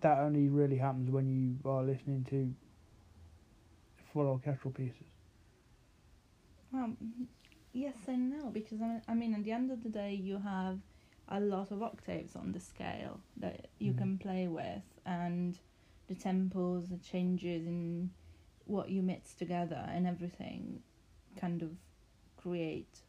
that 0.00 0.18
only 0.18 0.48
really 0.48 0.76
happens 0.76 1.10
when 1.10 1.28
you 1.28 1.70
are 1.70 1.82
listening 1.82 2.24
to 2.30 2.52
full 4.12 4.26
orchestral 4.26 4.72
pieces. 4.72 4.96
Well, 6.72 6.92
yes 7.72 7.96
and 8.06 8.30
no, 8.30 8.50
because 8.50 8.80
I, 8.82 9.00
I 9.08 9.14
mean, 9.14 9.34
at 9.34 9.44
the 9.44 9.52
end 9.52 9.70
of 9.70 9.82
the 9.82 9.88
day, 9.88 10.14
you 10.14 10.38
have 10.38 10.78
a 11.28 11.40
lot 11.40 11.70
of 11.70 11.82
octaves 11.82 12.34
on 12.34 12.52
the 12.52 12.60
scale 12.60 13.20
that 13.36 13.68
you 13.78 13.92
Mhm. 13.92 13.98
can 13.98 14.18
play 14.18 14.48
with, 14.48 14.82
and 15.06 15.58
the 16.08 16.14
tempos, 16.14 16.88
the 16.88 16.98
changes 16.98 17.66
in 17.66 18.10
what 18.66 18.90
you 18.90 19.02
mix 19.02 19.34
together, 19.34 19.84
and 19.88 20.06
everything 20.06 20.82
kind 21.36 21.62
of 21.62 21.76
create. 22.36 23.02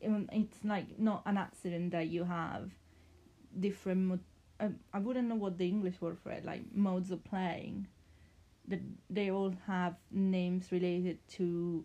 It's 0.00 0.64
like 0.64 0.98
not 0.98 1.22
an 1.26 1.36
accident 1.36 1.90
that 1.92 2.08
you 2.08 2.24
have 2.24 2.70
different. 3.58 4.00
Mo- 4.06 4.18
I, 4.60 4.70
I 4.92 4.98
wouldn't 4.98 5.28
know 5.28 5.34
what 5.36 5.58
the 5.58 5.68
English 5.68 6.00
word 6.00 6.18
for 6.18 6.30
it, 6.30 6.44
like 6.44 6.74
modes 6.74 7.10
of 7.10 7.22
playing 7.24 7.88
that 8.66 8.80
they 9.08 9.30
all 9.30 9.54
have 9.66 9.96
names 10.10 10.70
related 10.72 11.18
to 11.28 11.84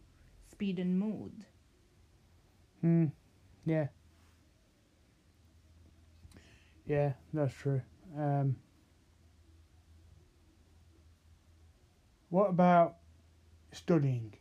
speed 0.63 0.79
and 0.79 0.97
mood. 0.97 1.33
Hmm. 2.79 3.07
Yeah. 3.65 3.87
Yeah, 6.85 7.13
that's 7.33 7.53
true. 7.53 7.81
Um, 8.17 8.55
What 12.29 12.49
about 12.49 12.95
studying? 13.73 14.33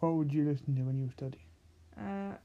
What 0.00 0.14
would 0.14 0.32
you 0.32 0.44
listen 0.44 0.74
to 0.76 0.82
when 0.82 0.98
you 0.98 1.04
were 1.04 1.12
studying? 1.12 1.44
Uh, 1.96 2.36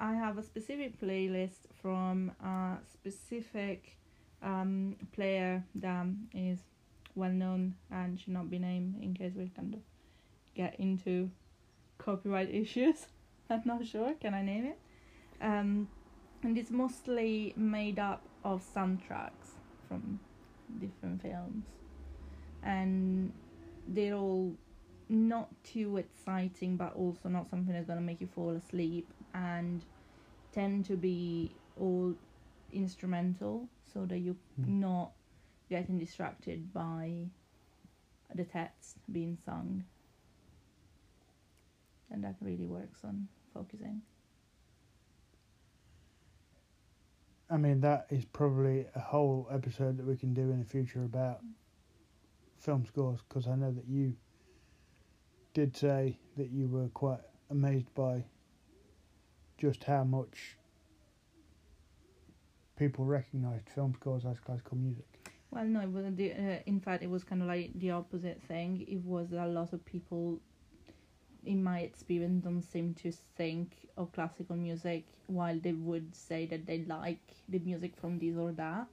I 0.00 0.14
have 0.14 0.38
a 0.38 0.42
specific 0.42 0.98
playlist 0.98 1.66
from 1.82 2.30
a 2.42 2.78
specific 2.90 3.98
um, 4.42 4.96
player 5.12 5.62
that 5.74 6.06
is 6.32 6.60
well 7.14 7.32
known 7.32 7.74
and 7.90 8.18
should 8.18 8.32
not 8.32 8.48
be 8.48 8.58
named 8.58 8.94
in 9.02 9.12
case 9.12 9.32
we 9.36 9.50
kind 9.54 9.74
of 9.74 9.80
get 10.54 10.76
into 10.80 11.30
copyright 11.98 12.54
issues. 12.54 13.06
I'm 13.50 13.62
not 13.64 13.86
sure. 13.86 14.14
Can 14.14 14.34
I 14.34 14.42
name 14.42 14.66
it? 14.66 14.78
Um, 15.40 15.88
and 16.42 16.56
it's 16.58 16.70
mostly 16.70 17.54
made 17.56 17.98
up 17.98 18.28
of 18.44 18.62
soundtracks 18.62 19.54
from 19.88 20.20
different 20.78 21.22
films, 21.22 21.64
and 22.62 23.32
they're 23.88 24.14
all 24.14 24.54
not 25.08 25.48
too 25.62 25.96
exciting, 25.96 26.76
but 26.76 26.94
also 26.94 27.28
not 27.28 27.48
something 27.48 27.72
that's 27.72 27.86
gonna 27.86 28.00
make 28.00 28.20
you 28.20 28.26
fall 28.26 28.50
asleep, 28.50 29.12
and 29.34 29.84
tend 30.52 30.84
to 30.86 30.96
be 30.96 31.56
all 31.76 32.14
instrumental, 32.72 33.68
so 33.92 34.04
that 34.06 34.18
you're 34.18 34.36
Mm. 34.60 34.68
not 34.80 35.12
getting 35.68 35.98
distracted 35.98 36.72
by 36.72 37.30
the 38.34 38.44
text 38.44 38.96
being 39.12 39.36
sung, 39.44 39.84
and 42.10 42.22
that 42.24 42.36
really 42.40 42.66
works 42.66 43.00
on 43.04 43.28
focusing. 43.52 44.02
I 47.48 47.56
mean, 47.56 47.80
that 47.82 48.06
is 48.10 48.24
probably 48.24 48.86
a 48.94 49.00
whole 49.00 49.48
episode 49.52 49.98
that 49.98 50.06
we 50.06 50.16
can 50.16 50.34
do 50.34 50.50
in 50.50 50.58
the 50.58 50.64
future 50.64 51.04
about 51.04 51.40
film 52.58 52.84
scores 52.86 53.20
because 53.28 53.46
I 53.46 53.54
know 53.54 53.70
that 53.70 53.86
you 53.86 54.14
did 55.54 55.76
say 55.76 56.18
that 56.36 56.50
you 56.50 56.66
were 56.66 56.88
quite 56.88 57.20
amazed 57.50 57.94
by 57.94 58.24
just 59.58 59.84
how 59.84 60.04
much 60.04 60.56
people 62.76 63.04
recognised 63.04 63.68
film 63.68 63.94
scores 63.94 64.24
as 64.24 64.38
classical 64.40 64.76
music. 64.76 65.06
Well, 65.50 65.64
no, 65.64 65.80
it 65.80 65.90
was 65.90 66.04
the, 66.14 66.32
uh, 66.32 66.58
in 66.66 66.80
fact 66.80 67.02
it 67.02 67.10
was 67.10 67.24
kind 67.24 67.40
of 67.40 67.48
like 67.48 67.70
the 67.78 67.92
opposite 67.92 68.42
thing. 68.42 68.84
It 68.88 69.02
was 69.04 69.32
a 69.32 69.46
lot 69.46 69.72
of 69.72 69.84
people, 69.84 70.40
in 71.46 71.62
my 71.64 71.80
experience, 71.80 72.44
don't 72.44 72.62
seem 72.62 72.94
to 72.94 73.12
think 73.36 73.88
of 73.96 74.12
classical 74.12 74.56
music 74.56 75.06
while 75.26 75.58
they 75.58 75.72
would 75.72 76.14
say 76.14 76.46
that 76.46 76.66
they 76.66 76.84
like 76.84 77.20
the 77.48 77.58
music 77.60 77.96
from 77.96 78.18
this 78.18 78.36
or 78.36 78.52
that 78.52 78.86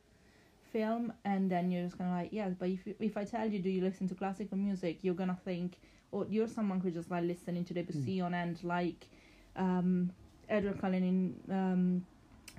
film, 0.72 1.14
and 1.26 1.50
then 1.52 1.72
you're 1.72 1.84
just 1.84 1.98
kind 1.98 2.12
of 2.12 2.18
like, 2.18 2.34
yes, 2.34 2.54
but 2.58 2.70
if 2.70 2.88
if 3.00 3.18
I 3.18 3.26
tell 3.26 3.48
you, 3.48 3.60
do 3.60 3.70
you 3.70 3.82
listen 3.82 4.08
to 4.10 4.16
classical 4.16 4.58
music, 4.58 5.00
you're 5.04 5.14
gonna 5.16 5.38
think, 5.46 5.78
or 6.12 6.26
you're 6.30 6.48
someone 6.48 6.80
who 6.80 6.92
just 6.92 7.12
like 7.12 7.24
listening 7.24 7.66
to 7.66 7.74
Debussy 7.74 8.22
on 8.22 8.34
end, 8.34 8.64
like 8.64 9.08
um, 9.56 10.12
Edward 10.50 10.80
Cullen 10.80 11.04
in 11.04 11.54
um, 11.54 12.06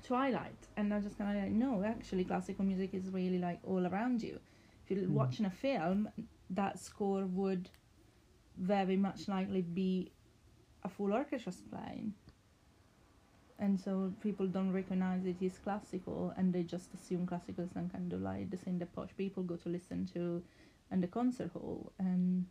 Twilight, 0.02 0.68
and 0.76 0.92
I'm 0.92 1.02
just 1.02 1.18
kind 1.18 1.36
of 1.36 1.42
like, 1.44 1.52
no, 1.52 1.82
actually, 1.84 2.24
classical 2.24 2.64
music 2.64 2.94
is 2.94 3.10
really 3.10 3.38
like 3.38 3.60
all 3.64 3.86
around 3.86 4.22
you. 4.22 4.38
If 4.84 4.90
you're 4.96 5.08
Mm. 5.08 5.12
watching 5.12 5.46
a 5.46 5.50
film, 5.50 6.08
that 6.50 6.78
score 6.78 7.24
would 7.26 7.70
very 8.58 8.96
much 8.96 9.28
likely 9.28 9.62
be 9.62 10.12
a 10.82 10.88
full 10.88 11.12
orchestra 11.12 11.52
playing. 11.70 12.14
And 13.58 13.80
so 13.80 14.12
people 14.20 14.46
don't 14.46 14.72
recognize 14.72 15.24
it 15.24 15.36
is 15.40 15.58
classical, 15.58 16.32
and 16.36 16.52
they 16.52 16.64
just 16.64 16.92
assume 16.92 17.26
classical 17.26 17.64
is 17.64 17.70
some 17.72 17.88
kind 17.88 18.12
of 18.12 18.20
like 18.20 18.50
the 18.50 18.56
thing 18.56 18.78
that 18.80 18.94
posh 18.94 19.10
people 19.16 19.42
go 19.44 19.56
to 19.56 19.68
listen 19.68 20.06
to 20.12 20.42
in 20.90 21.00
the 21.00 21.06
concert 21.06 21.50
hall, 21.52 21.92
and 21.98 22.46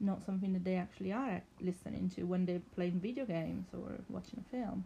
not 0.00 0.24
something 0.24 0.52
that 0.52 0.64
they 0.64 0.76
actually 0.76 1.12
are 1.12 1.42
listening 1.60 2.10
to 2.10 2.24
when 2.24 2.44
they're 2.44 2.62
playing 2.74 3.00
video 3.00 3.24
games 3.24 3.68
or 3.72 3.98
watching 4.08 4.44
a 4.46 4.50
film. 4.50 4.84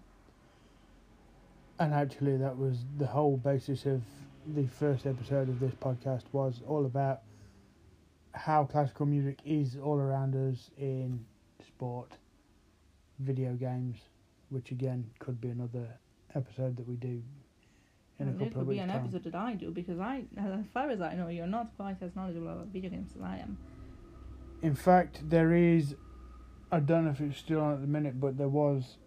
And 1.79 1.94
actually, 1.94 2.37
that 2.37 2.59
was 2.59 2.85
the 2.98 3.07
whole 3.07 3.38
basis 3.38 3.87
of 3.87 4.03
the 4.46 4.66
first 4.66 5.07
episode 5.07 5.48
of 5.48 5.59
this 5.59 5.72
podcast 5.72 6.24
was 6.33 6.61
all 6.66 6.85
about 6.85 7.22
how 8.33 8.64
classical 8.64 9.07
music 9.07 9.40
is 9.45 9.77
all 9.77 9.99
around 9.99 10.35
us 10.35 10.71
in 10.79 11.25
sport, 11.66 12.12
video 13.19 13.55
games, 13.55 13.97
which 14.51 14.71
again 14.71 15.11
could 15.19 15.40
be 15.40 15.49
another 15.49 15.99
episode 16.35 16.77
that 16.77 16.88
we 16.88 16.95
do 16.97 17.23
in 18.19 18.29
a 18.29 18.33
Well, 18.33 18.43
it 18.43 18.55
could 18.55 18.69
be 18.69 18.79
an 18.79 18.88
time. 18.88 18.99
episode 19.05 19.25
that 19.25 19.35
I 19.35 19.55
do 19.55 19.71
because 19.71 19.99
I, 19.99 20.25
as 20.37 20.66
far 20.73 20.90
as 20.90 21.01
I 21.01 21.14
know, 21.14 21.29
you're 21.29 21.47
not 21.47 21.77
quite 21.77 21.97
as 22.03 22.14
knowledgeable 22.14 22.49
about 22.49 22.66
video 22.69 22.90
games 22.90 23.11
as 23.16 23.23
I 23.23 23.38
am. 23.38 23.57
In 24.62 24.75
fact, 24.75 25.29
there 25.29 25.55
is, 25.55 25.97
I 26.71 26.81
don't 26.81 27.07
know 27.07 27.11
if 27.12 27.21
it's 27.21 27.38
still 27.38 27.61
on 27.61 27.75
at 27.75 27.81
the 27.81 27.87
minute, 27.87 28.21
but 28.21 28.37
there 28.37 28.49
was 28.49 28.99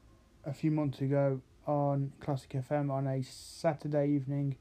a 0.46 0.54
few 0.54 0.72
months 0.72 1.00
ago 1.00 1.42
on 1.66 2.12
Classic 2.20 2.50
FM 2.50 2.92
on 2.92 3.08
a 3.08 3.22
Saturday 3.24 4.10
evening 4.10 4.58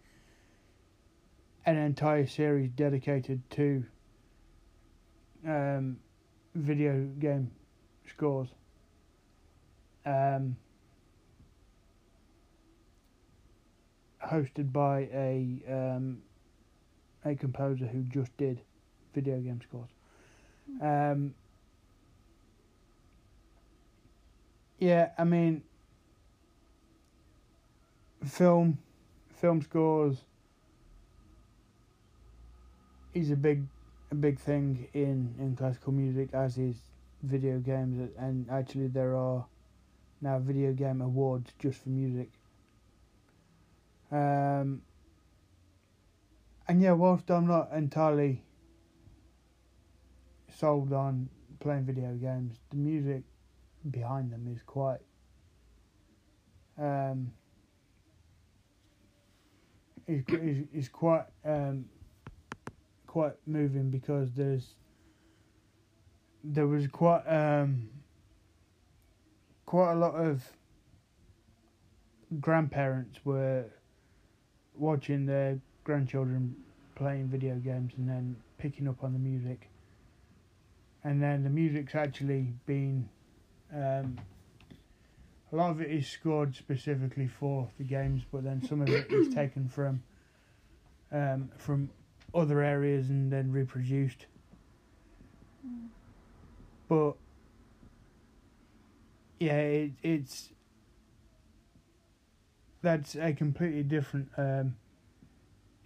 an 1.64 1.76
entire 1.76 2.26
series 2.26 2.70
dedicated 2.70 3.48
to 3.50 3.84
um, 5.46 5.98
video 6.54 7.06
game 7.18 7.50
scores. 8.08 8.48
Um, 10.04 10.56
hosted 14.24 14.72
by 14.72 15.08
a 15.12 15.62
um, 15.68 16.18
a 17.24 17.34
composer 17.34 17.86
who 17.86 18.02
just 18.02 18.36
did 18.36 18.60
video 19.14 19.38
game 19.38 19.60
scores. 19.62 19.90
Um, 20.80 21.34
yeah, 24.78 25.10
I 25.18 25.24
mean, 25.24 25.62
film, 28.24 28.78
film 29.36 29.62
scores 29.62 30.16
is 33.14 33.30
a 33.30 33.36
big, 33.36 33.64
a 34.12 34.14
big 34.14 34.38
thing 34.38 34.86
in 34.92 35.34
in 35.38 35.56
classical 35.56 35.90
music, 35.90 36.28
as 36.34 36.58
is 36.58 36.76
video 37.22 37.58
games, 37.58 38.10
and 38.18 38.46
actually 38.50 38.86
there 38.86 39.16
are 39.16 39.46
now 40.20 40.38
video 40.38 40.72
game 40.72 41.00
awards 41.00 41.50
just 41.58 41.82
for 41.82 41.88
music. 41.88 42.30
Um, 44.10 44.82
and 46.68 46.82
yeah, 46.82 46.92
whilst 46.92 47.30
I'm 47.30 47.46
not 47.46 47.70
entirely 47.72 48.44
sold 50.54 50.92
on 50.92 51.30
playing 51.58 51.84
video 51.84 52.12
games, 52.14 52.58
the 52.68 52.76
music 52.76 53.22
behind 53.90 54.30
them 54.30 54.46
is 54.54 54.62
quite 54.62 55.00
um 56.78 57.32
is 60.06 60.22
is, 60.28 60.64
is 60.72 60.88
quite 60.88 61.24
um 61.44 61.86
quite 63.12 63.34
moving 63.46 63.90
because 63.90 64.30
there's 64.34 64.68
there 66.42 66.66
was 66.66 66.86
quite 66.86 67.22
um 67.26 67.90
quite 69.66 69.92
a 69.92 69.94
lot 69.94 70.14
of 70.14 70.42
grandparents 72.40 73.20
were 73.22 73.66
watching 74.74 75.26
their 75.26 75.60
grandchildren 75.84 76.56
playing 76.94 77.28
video 77.28 77.56
games 77.56 77.92
and 77.98 78.08
then 78.08 78.34
picking 78.56 78.88
up 78.88 79.04
on 79.04 79.12
the 79.12 79.18
music. 79.18 79.68
And 81.04 81.22
then 81.22 81.44
the 81.44 81.50
music's 81.50 81.94
actually 81.94 82.54
been 82.64 83.10
um, 83.74 84.16
a 85.52 85.56
lot 85.56 85.70
of 85.70 85.82
it 85.82 85.90
is 85.90 86.06
scored 86.06 86.56
specifically 86.56 87.26
for 87.26 87.68
the 87.76 87.84
games, 87.84 88.22
but 88.32 88.42
then 88.42 88.66
some 88.66 88.80
of 88.80 88.88
it 88.88 89.12
is 89.12 89.34
taken 89.34 89.68
from 89.68 90.02
um, 91.12 91.50
from 91.58 91.90
other 92.34 92.62
areas 92.62 93.08
and 93.10 93.32
then 93.32 93.52
reproduced. 93.52 94.26
But 96.88 97.14
yeah, 99.38 99.58
it, 99.58 99.92
it's 100.02 100.50
that's 102.82 103.14
a 103.14 103.32
completely 103.32 103.82
different 103.82 104.28
um, 104.36 104.76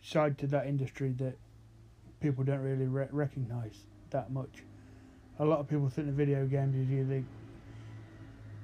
side 0.02 0.38
to 0.38 0.46
that 0.48 0.66
industry 0.66 1.12
that 1.18 1.36
people 2.20 2.44
don't 2.44 2.60
really 2.60 2.86
re- 2.86 3.08
recognize 3.10 3.84
that 4.10 4.30
much. 4.32 4.62
A 5.38 5.44
lot 5.44 5.60
of 5.60 5.68
people 5.68 5.88
think 5.88 6.06
the 6.06 6.12
video 6.12 6.46
games 6.46 6.74
is 6.74 6.90
either 6.90 7.22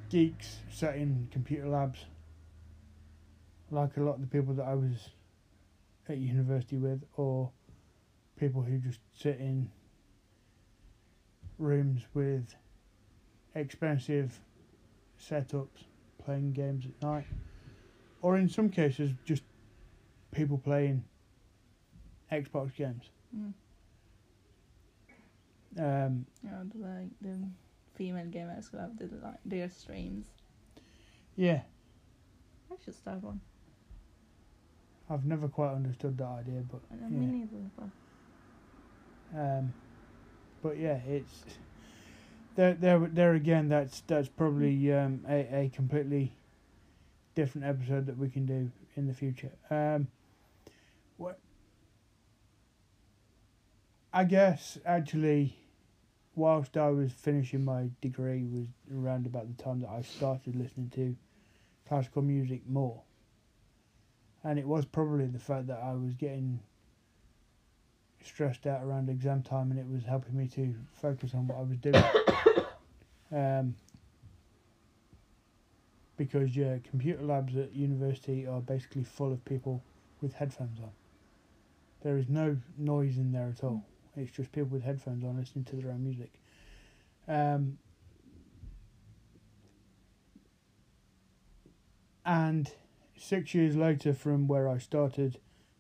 geeks 0.09 0.59
sat 0.71 0.97
in 0.97 1.29
computer 1.31 1.69
labs, 1.69 2.01
like 3.71 3.97
a 3.97 4.01
lot 4.01 4.15
of 4.15 4.21
the 4.21 4.27
people 4.27 4.55
that 4.55 4.67
I 4.67 4.75
was 4.75 5.11
at 6.09 6.19
university 6.19 6.77
with, 6.77 7.03
or 7.17 7.51
people 8.43 8.61
who 8.61 8.77
just 8.79 8.99
sit 9.17 9.39
in 9.39 9.71
rooms 11.59 12.03
with 12.13 12.57
expensive 13.55 14.41
setups 15.17 15.85
playing 16.25 16.53
games 16.53 16.85
at 16.85 17.07
night, 17.07 17.27
or 18.21 18.37
in 18.37 18.49
some 18.49 18.69
cases, 18.69 19.13
just 19.25 19.45
people 20.33 20.59
playing 20.59 21.05
Xbox 22.33 22.75
games. 22.75 23.11
Mm. 23.37 23.53
Um, 25.79 26.27
Yeah, 26.43 26.65
like 26.75 27.11
the 27.21 27.39
female 27.95 28.27
gamers 28.27 28.69
who 28.73 28.79
have 28.79 28.99
the, 28.99 29.09
like, 29.23 29.39
their 29.45 29.69
streams. 29.69 30.27
yeah, 31.37 31.61
I 32.73 32.75
should 32.85 32.97
start 32.97 33.23
one. 33.23 33.41
I've 35.09 35.25
never 35.27 35.47
quite 35.47 35.75
understood 35.75 36.19
that 36.19 36.25
idea, 36.41 36.65
but 36.69 36.81
I 36.91 36.97
don't 36.97 37.13
Yeah. 37.13 37.19
Me 37.19 37.27
neither, 37.27 37.71
but 37.77 37.89
um, 39.37 39.73
but 40.63 40.79
yeah, 40.79 40.99
it's 41.07 41.45
there. 42.55 42.75
There, 42.75 42.99
there 42.99 43.35
again. 43.35 43.69
That's 43.69 44.03
that's 44.07 44.29
probably 44.29 44.93
um, 44.93 45.25
a 45.29 45.65
a 45.65 45.71
completely 45.75 46.33
different 47.35 47.67
episode 47.67 48.07
that 48.07 48.19
we 48.19 48.29
can 48.29 48.47
do 48.47 48.71
in 48.97 49.07
the 49.07 49.15
future. 49.15 49.53
Um, 49.71 50.09
what 51.17 51.39
I 54.13 54.25
guess 54.25 54.79
actually, 54.85 55.57
whilst 56.35 56.77
I 56.77 56.91
was 56.91 57.13
finishing 57.13 57.65
my 57.65 57.89
degree, 58.01 58.45
was 58.45 58.67
around 58.95 59.27
about 59.27 59.55
the 59.55 59.63
time 59.63 59.81
that 59.81 59.91
I 59.91 60.03
started 60.03 60.55
listening 60.55 60.91
to 60.91 61.17
classical 61.89 62.23
music 62.23 62.63
more. 62.69 63.03
And 64.45 64.59
it 64.59 64.67
was 64.67 64.85
probably 64.85 65.27
the 65.27 65.39
fact 65.39 65.69
that 65.69 65.81
I 65.83 65.93
was 65.93 66.15
getting 66.15 66.61
stressed 68.27 68.67
out 68.67 68.83
around 68.83 69.09
exam 69.09 69.43
time 69.43 69.71
and 69.71 69.79
it 69.79 69.87
was 69.87 70.05
helping 70.05 70.37
me 70.37 70.49
to 70.49 70.75
focus 70.93 71.35
on 71.35 71.47
what 71.47 71.59
I 71.59 71.63
was 71.63 71.79
doing. 71.79 72.05
um, 73.33 73.75
because 76.17 76.57
yeah, 76.57 76.77
computer 76.89 77.23
labs 77.23 77.57
at 77.57 77.75
university 77.75 78.47
are 78.47 78.61
basically 78.61 79.05
full 79.05 79.33
of 79.33 79.45
people 79.45 79.83
with 80.21 80.35
headphones 80.35 80.79
on. 80.81 80.91
There 82.03 82.17
is 82.17 82.29
no 82.29 82.57
noise 82.79 83.17
in 83.17 83.33
there 83.33 83.53
at 83.57 83.65
all. 83.65 83.85
It's 84.17 84.33
just 84.33 84.53
people 84.53 84.71
with 84.71 84.83
headphones 84.83 85.25
on 85.25 85.37
listening 85.37 85.65
to 85.67 85.77
their 85.77 85.91
own 85.91 86.05
music. 86.05 86.33
Um, 87.27 87.79
and 92.27 92.71
six 93.17 93.55
years 93.55 93.77
later 93.77 94.13
from 94.13 94.49
where 94.49 94.69
I 94.69 94.79
started 94.79 95.37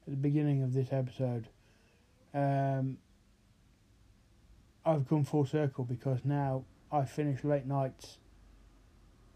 at 0.07 0.11
the 0.11 0.16
beginning 0.16 0.62
of 0.62 0.72
this 0.72 0.92
episode, 0.92 1.48
um, 2.35 2.99
I've 4.85 5.09
come 5.09 5.25
full 5.25 5.47
circle 5.47 5.85
because 5.85 6.21
now 6.25 6.64
I 6.90 7.05
finish 7.05 7.45
late 7.45 7.66
nights 7.66 8.18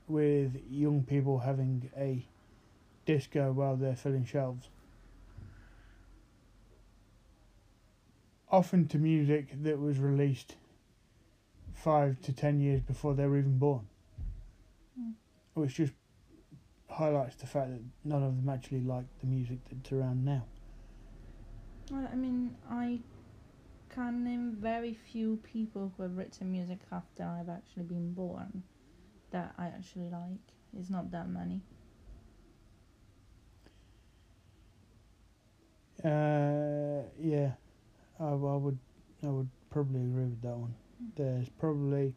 with 0.08 0.56
young 0.68 1.02
people 1.02 1.38
having 1.38 1.90
a 1.96 2.26
disco 3.04 3.52
while 3.52 3.76
they're 3.76 3.96
filling 3.96 4.24
shelves. 4.24 4.68
Often 8.50 8.88
to 8.88 8.98
music 8.98 9.62
that 9.62 9.78
was 9.78 9.98
released 9.98 10.56
five 11.74 12.20
to 12.22 12.32
ten 12.32 12.60
years 12.60 12.80
before 12.80 13.14
they 13.14 13.26
were 13.26 13.38
even 13.38 13.58
born. 13.58 13.86
Mm. 14.98 15.12
Which 15.54 15.74
just 15.74 15.92
highlights 16.88 17.36
the 17.36 17.46
fact 17.46 17.70
that 17.70 17.82
none 18.04 18.22
of 18.22 18.36
them 18.36 18.48
actually 18.48 18.80
like 18.80 19.06
the 19.20 19.26
music 19.26 19.58
that's 19.70 19.92
around 19.92 20.24
now. 20.24 20.44
Well, 21.90 22.08
I 22.10 22.16
mean, 22.16 22.56
I 22.68 23.00
can 23.94 24.24
name 24.24 24.56
very 24.60 24.92
few 24.92 25.38
people 25.44 25.92
who 25.96 26.02
have 26.02 26.16
written 26.16 26.50
music 26.50 26.80
after 26.90 27.22
I've 27.22 27.48
actually 27.48 27.84
been 27.84 28.12
born 28.12 28.64
that 29.30 29.54
I 29.56 29.66
actually 29.66 30.10
like. 30.10 30.40
It's 30.78 30.90
not 30.90 31.10
that 31.12 31.28
many. 31.28 31.60
Uh, 36.04 37.08
yeah, 37.18 37.52
I, 38.20 38.24
I 38.24 38.34
would, 38.34 38.78
I 39.22 39.28
would 39.28 39.48
probably 39.70 40.00
agree 40.00 40.24
with 40.24 40.42
that 40.42 40.56
one. 40.56 40.74
There's 41.16 41.48
probably, 41.48 42.14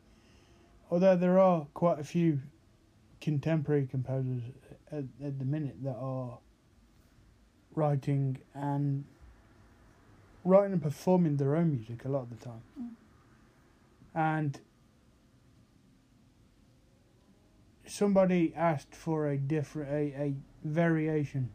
although 0.90 1.16
there 1.16 1.40
are 1.40 1.68
quite 1.74 2.00
a 2.00 2.04
few 2.04 2.40
contemporary 3.22 3.86
composers 3.86 4.42
at, 4.92 5.06
at 5.24 5.40
the 5.40 5.46
minute 5.46 5.78
that 5.84 5.96
are 5.96 6.40
writing 7.76 8.38
and 8.54 9.06
writing 10.44 10.74
and 10.74 10.82
performing 10.82 11.38
their 11.38 11.56
own 11.56 11.72
music 11.72 12.06
a 12.06 12.10
lot 12.10 12.24
of 12.24 12.30
the 12.30 12.44
time, 12.44 12.62
Mm. 12.80 12.90
and 14.16 14.60
somebody 17.86 18.54
asked 18.56 18.94
for 18.96 19.28
a 19.30 19.38
different 19.38 19.90
a, 19.92 20.22
a 20.22 20.34
variation 20.64 21.50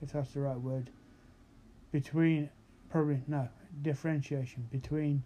if 0.00 0.12
that's 0.12 0.30
the 0.32 0.40
right 0.40 0.56
word 0.60 0.90
between 1.90 2.48
probably 2.90 3.22
no 3.26 3.48
differentiation 3.82 4.66
between 4.70 5.24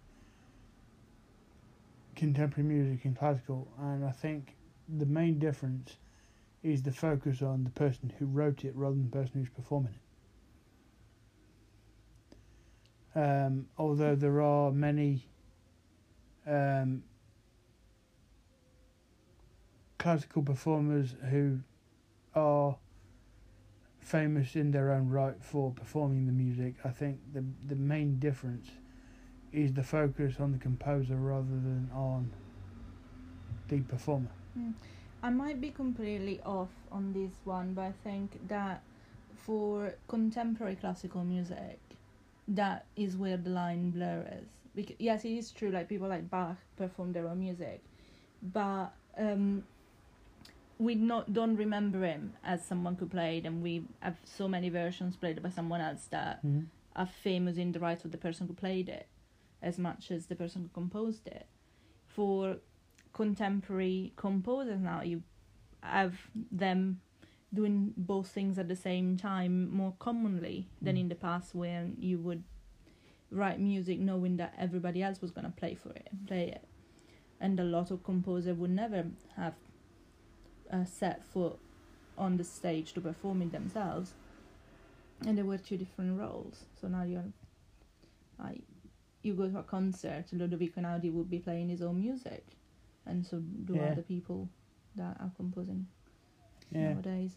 contemporary 2.15 2.67
music 2.67 3.05
and 3.05 3.17
classical. 3.17 3.67
And 3.79 4.03
i 4.05 4.11
think 4.11 4.55
the 4.97 5.05
main 5.05 5.37
difference 5.39 5.97
is 6.63 6.81
the 6.81 6.91
focus 6.91 7.41
on 7.41 7.63
the 7.63 7.69
person 7.71 8.11
who 8.17 8.25
wrote 8.25 8.65
it 8.65 8.73
rather 8.75 8.95
than 8.95 9.09
the 9.09 9.17
person 9.17 9.31
who's 9.35 9.49
performing 9.49 9.93
it 9.93 9.99
um, 13.17 13.65
although 13.79 14.15
there 14.15 14.41
are 14.41 14.71
many 14.71 15.25
um, 16.45 17.03
classical 19.97 20.43
performers 20.43 21.15
who 21.31 21.59
are 22.35 22.77
famous 23.99 24.55
in 24.55 24.69
their 24.69 24.91
own 24.91 25.09
right 25.09 25.33
for 25.41 25.71
performing 25.71 26.27
the 26.27 26.31
music. 26.31 26.75
I 26.85 26.89
think 26.89 27.19
the 27.33 27.43
the 27.67 27.75
main 27.75 28.19
difference 28.19 28.69
is 29.51 29.73
the 29.73 29.83
focus 29.83 30.35
on 30.39 30.51
the 30.51 30.59
composer 30.59 31.15
rather 31.15 31.57
than 31.67 31.89
on 31.93 32.31
the 33.67 33.79
performer. 33.81 34.29
I 35.23 35.31
might 35.31 35.59
be 35.59 35.71
completely 35.71 36.39
off 36.45 36.69
on 36.91 37.13
this 37.13 37.33
one, 37.43 37.73
but 37.73 37.81
I 37.81 37.93
think 38.03 38.47
that 38.47 38.83
for 39.35 39.95
contemporary 40.07 40.75
classical 40.75 41.23
music, 41.23 41.79
that 42.47 42.85
is 42.95 43.15
where 43.17 43.37
the 43.37 43.49
line 43.49 43.91
blurs. 43.91 44.45
Because 44.75 44.95
yes, 44.99 45.25
it 45.25 45.31
is 45.31 45.51
true. 45.51 45.71
Like 45.71 45.89
people 45.89 46.07
like 46.07 46.29
Bach 46.29 46.57
perform 46.75 47.13
their 47.13 47.27
own 47.27 47.39
music, 47.39 47.83
but 48.41 48.93
um, 49.17 49.63
we 50.79 50.93
not 50.95 51.33
don't 51.33 51.55
remember 51.55 52.03
him 52.05 52.33
as 52.43 52.63
someone 52.63 52.95
who 52.95 53.07
played, 53.07 53.45
and 53.45 53.63
we 53.63 53.83
have 54.01 54.17
so 54.23 54.47
many 54.47 54.69
versions 54.69 55.15
played 55.15 55.41
by 55.41 55.49
someone 55.49 55.81
else 55.81 56.05
that 56.11 56.45
Mm-hmm. 56.45 56.65
are 56.95 57.07
famous 57.23 57.57
in 57.57 57.71
the 57.71 57.79
rights 57.79 58.05
of 58.05 58.11
the 58.11 58.17
person 58.17 58.47
who 58.47 58.53
played 58.53 58.87
it 58.89 59.07
as 59.61 59.77
much 59.79 60.11
as 60.11 60.27
the 60.27 60.35
person 60.35 60.61
who 60.61 60.69
composed 60.69 61.25
it. 61.27 61.47
For 62.07 62.57
contemporary 63.13 64.13
composers 64.15 64.79
now, 64.79 65.01
you 65.01 65.23
have 65.81 66.15
them 66.51 67.01
doing 67.57 67.93
both 68.11 68.27
things 68.37 68.57
at 68.61 68.67
the 68.73 68.75
same 68.89 69.07
time 69.17 69.53
more 69.81 69.93
commonly 70.07 70.57
than 70.85 70.95
Mm. 70.95 71.01
in 71.03 71.09
the 71.13 71.15
past 71.27 71.55
when 71.63 71.95
you 71.99 72.17
would 72.27 72.43
write 73.39 73.59
music 73.59 73.99
knowing 74.09 74.37
that 74.37 74.53
everybody 74.65 74.99
else 75.07 75.21
was 75.21 75.31
going 75.35 75.45
to 75.51 75.55
play 75.61 75.75
for 75.83 75.91
it 76.01 76.07
play 76.27 76.45
it 76.57 76.63
and 77.39 77.59
a 77.59 77.63
lot 77.63 77.91
of 77.91 78.03
composers 78.11 78.55
would 78.57 78.75
never 78.83 79.01
have 79.35 79.55
uh, 80.71 80.85
set 80.85 81.23
foot 81.33 81.57
on 82.17 82.37
the 82.37 82.43
stage 82.43 82.93
to 82.93 83.01
perform 83.01 83.41
it 83.41 83.51
themselves 83.51 84.13
and 85.25 85.37
there 85.37 85.45
were 85.45 85.57
two 85.57 85.77
different 85.77 86.19
roles. 86.19 86.65
So 86.79 86.87
now 86.87 87.03
you're, 87.03 87.31
I, 88.39 88.59
you 89.23 89.33
go 89.33 89.49
to 89.49 89.57
a 89.59 89.63
concert, 89.63 90.25
Ludovico 90.31 90.79
Einaudi 90.81 91.11
would 91.11 91.29
be 91.29 91.39
playing 91.39 91.69
his 91.69 91.81
own 91.81 91.99
music, 91.99 92.45
and 93.05 93.25
so 93.25 93.39
do 93.65 93.73
Yeah. 93.75 93.91
other 93.91 94.03
people 94.03 94.47
that 94.95 95.17
are 95.19 95.31
composing 95.35 95.87
Yeah. 96.71 96.93
nowadays. 96.93 97.31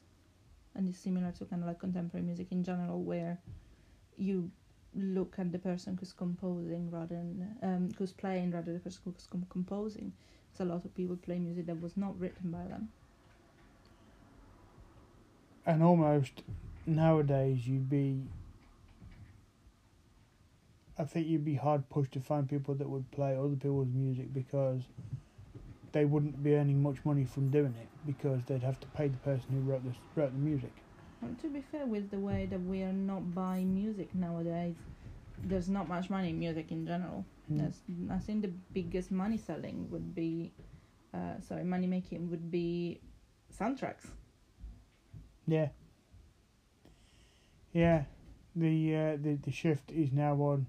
And 0.75 0.89
it's 0.89 0.99
similar 0.99 1.33
to 1.33 1.45
kind 1.45 1.63
of 1.63 1.69
like 1.69 1.81
contemporary 1.81 2.25
music 2.25 2.49
in 2.51 2.63
general, 2.63 3.03
where 3.03 3.39
you 4.17 4.51
look 4.95 5.35
at 5.39 5.53
the 5.53 5.59
person 5.59 5.97
who's 5.99 6.13
composing 6.13 6.91
rather 6.91 7.15
than 7.15 7.57
um, 7.63 7.89
who's 7.99 8.13
playing 8.13 8.51
rather 8.51 8.67
than 8.67 8.75
the 8.75 8.81
person 8.81 9.01
who's 9.05 9.27
com- 9.31 9.47
composing. 9.51 10.13
So 10.57 10.65
a 10.65 10.67
lot 10.67 10.85
of 10.85 10.95
people 10.95 11.17
play 11.17 11.39
music 11.39 11.67
that 11.67 11.81
was 11.81 11.97
not 11.97 12.19
written 12.19 12.51
by 12.51 12.65
them. 12.65 12.89
And 15.67 15.83
almost 15.83 16.43
nowadays 16.87 17.67
you'd 17.67 17.89
be 17.89 18.23
I 20.99 21.05
think 21.05 21.29
you'd 21.29 21.45
be 21.47 21.55
hard 21.55 21.89
pushed 21.89 22.13
to 22.13 22.21
find 22.21 22.49
people 22.49 22.75
that 22.75 22.89
would 22.89 23.11
play 23.11 23.35
other 23.35 23.57
people's 23.57 23.89
music 23.95 24.35
because 24.35 24.83
they 25.93 26.05
wouldn't 26.05 26.43
be 26.43 26.55
earning 26.55 26.83
much 26.83 27.05
money 27.05 27.25
from 27.25 27.51
doing 27.51 27.75
it 27.75 27.89
because 28.07 28.45
they'd 28.45 28.63
have 28.63 28.79
to 28.81 28.87
pay 28.89 29.09
the 29.09 29.19
person 29.19 29.47
who 29.53 29.61
wrote 29.61 29.85
this 29.85 29.97
wrote 30.15 30.33
the 30.33 30.39
music. 30.39 30.85
Well, 31.21 31.33
to 31.43 31.49
be 31.49 31.61
fair, 31.61 31.87
with 31.87 32.11
the 32.11 32.19
way 32.19 32.47
that 32.47 32.61
we 32.61 32.83
are 32.83 32.93
not 32.93 33.35
buying 33.35 33.75
music 33.75 34.15
nowadays, 34.15 34.77
there's 35.45 35.69
not 35.69 35.89
much 35.89 36.09
money 36.09 36.31
in 36.31 36.39
music 36.39 36.71
in 36.71 36.87
general. 36.87 37.25
Mm. 37.53 37.59
There's, 37.59 37.83
I 38.11 38.19
think 38.19 38.43
the 38.43 38.53
biggest 38.73 39.11
money 39.11 39.37
selling 39.37 39.91
would 39.91 40.15
be, 40.15 40.53
uh, 41.13 41.41
sorry, 41.47 41.65
money 41.65 41.87
making 41.87 42.31
would 42.31 42.51
be 42.51 43.01
soundtracks. 43.59 44.07
Yeah. 45.47 45.69
Yeah. 47.73 48.05
The 48.57 48.97
uh, 48.97 49.17
the 49.21 49.39
the 49.43 49.51
shift 49.51 49.93
is 49.93 50.13
now 50.13 50.35
on 50.37 50.67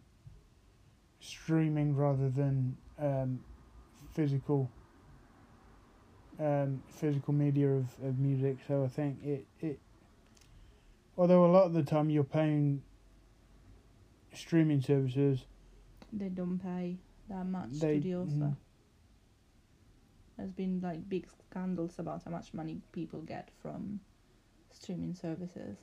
streaming 1.20 1.96
rather 1.96 2.30
than 2.30 2.78
um, 3.00 3.40
physical 4.12 4.70
um, 6.41 6.82
physical 6.89 7.34
media 7.34 7.69
of, 7.69 7.86
of 8.04 8.17
music. 8.19 8.58
So 8.67 8.84
I 8.84 8.88
think 8.88 9.23
it, 9.23 9.45
it 9.60 9.80
although 11.17 11.45
a 11.45 11.51
lot 11.51 11.65
of 11.65 11.73
the 11.73 11.84
time 11.84 12.10
you're 12.10 12.23
paying 12.23 12.82
streaming 14.34 14.82
services, 14.82 15.45
They 16.13 16.30
don't 16.30 16.58
pay 16.60 16.97
that 17.30 17.45
much 17.45 17.73
They- 17.80 17.95
to 17.95 18.01
the 18.01 18.15
author. 18.15 18.32
mm. 18.32 18.56
There's 20.38 20.51
been 20.51 20.82
like 20.82 21.08
big 21.08 21.27
scandals 21.49 21.99
about 21.99 22.23
how 22.25 22.32
much 22.32 22.54
money 22.54 22.82
people 22.91 23.21
get 23.21 23.49
from 23.62 23.99
streaming 24.71 25.13
services. 25.15 25.77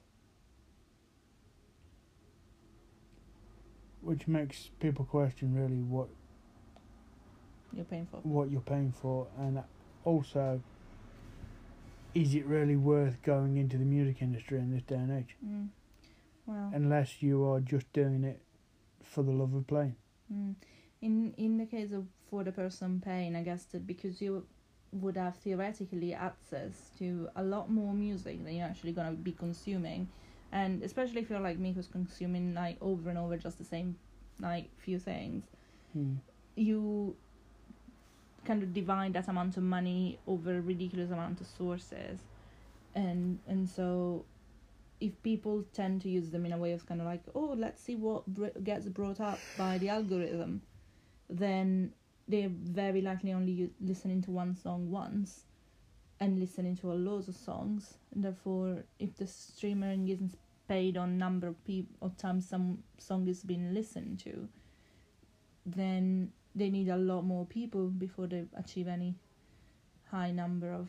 which 4.01 4.29
makes 4.29 4.71
people 4.81 5.05
question 5.05 5.53
really 5.55 5.83
what 5.83 6.09
You're 7.73 7.85
paying 7.85 8.07
for. 8.07 8.19
what 8.23 8.49
you're 8.51 8.61
paying 8.61 8.93
for, 8.93 9.27
and 9.39 9.63
also, 10.13 10.61
is 12.15 12.35
it 12.35 12.45
really 12.47 12.77
worth 12.77 13.17
going 13.23 13.57
into 13.59 13.77
the 13.77 13.85
music 13.85 14.23
industry 14.23 14.59
in 14.59 14.71
this 14.75 14.83
day 14.83 14.97
and 14.97 15.13
age? 15.21 15.37
Mm. 15.47 15.69
Well, 16.47 16.71
Unless 16.75 17.23
you 17.23 17.45
are 17.51 17.61
just 17.61 17.93
doing 17.93 18.25
it 18.25 18.41
for 19.03 19.23
the 19.23 19.33
love 19.33 19.55
of 19.55 19.67
playing. 19.67 19.97
mm. 20.33 20.55
in 21.01 21.35
in 21.37 21.59
the 21.59 21.67
case 21.67 21.93
of 21.93 22.05
for 22.31 22.45
the 22.45 22.53
person 22.53 23.01
paying, 23.05 23.37
I 23.37 23.43
guess 23.43 23.65
that 23.73 23.87
because 23.87 24.21
you 24.25 24.45
would 24.93 25.17
have 25.17 25.37
theoretically 25.37 26.13
access 26.15 26.91
to 26.99 27.29
a 27.37 27.43
lot 27.43 27.71
more 27.71 27.93
music 27.95 28.43
than 28.45 28.55
you're 28.57 28.67
actually 28.73 28.93
gonna 28.93 29.13
be 29.31 29.33
consuming, 29.33 30.09
and 30.53 30.83
especially 30.83 31.21
if 31.23 31.29
you're 31.31 31.47
like 31.51 31.59
me, 31.59 31.73
who's 31.73 31.87
consuming 32.01 32.55
like 32.55 32.77
over 32.81 33.11
and 33.11 33.19
over 33.19 33.37
just 33.37 33.59
the 33.59 33.65
same 33.65 33.97
like 34.41 34.67
few 34.79 34.99
things. 34.99 35.45
Hmm. 35.93 36.15
you 36.57 37.15
kind 38.49 38.63
of 38.63 38.73
divide 38.73 39.13
that 39.13 39.29
amount 39.29 39.57
of 39.59 39.63
money 39.63 40.19
over 40.27 40.57
a 40.57 40.61
ridiculous 40.61 41.11
amount 41.11 41.41
of 41.41 41.47
sources. 41.47 42.19
And 42.95 43.39
and 43.47 43.69
so 43.69 44.25
if 45.01 45.23
people 45.23 45.65
tend 45.73 46.01
to 46.03 46.09
use 46.09 46.31
them 46.31 46.45
in 46.47 46.53
a 46.53 46.59
way 46.59 46.73
of 46.73 46.85
kind 46.87 47.01
of 47.01 47.07
like 47.07 47.23
oh 47.35 47.55
let's 47.57 47.81
see 47.81 47.95
what 47.95 48.25
gets 48.65 48.87
brought 48.87 49.21
up 49.21 49.39
by 49.57 49.79
the 49.79 49.89
algorithm 49.89 50.61
then 51.31 51.93
they're 52.27 52.51
very 52.51 53.01
likely 53.01 53.33
only 53.33 53.71
listening 53.81 54.21
to 54.23 54.33
one 54.33 54.57
song 54.57 54.91
once 54.91 55.45
and 56.21 56.41
listening 56.41 56.77
to 56.77 56.91
a 56.93 56.99
lot 57.09 57.29
of 57.29 57.37
songs. 57.37 57.95
And 58.13 58.25
therefore 58.25 58.85
if 58.99 59.17
the 59.17 59.27
streamer 59.27 59.93
isn't 59.93 60.35
paid 60.69 60.97
on 60.97 61.17
number 61.17 61.47
of 61.47 61.65
peop- 61.65 61.97
of 62.03 62.17
times 62.17 62.49
some 62.49 62.83
song 62.99 63.29
is 63.29 63.43
being 63.43 63.73
listened 63.73 64.19
to 64.21 64.49
then 65.65 66.33
they 66.55 66.71
need 66.71 66.89
a 66.89 66.97
lot 66.97 67.23
more 67.23 67.45
people 67.47 67.89
before 67.89 68.27
they 68.27 68.45
achieve 68.57 68.89
any 68.89 69.15
high 70.11 70.31
number 70.31 70.73
of 70.73 70.89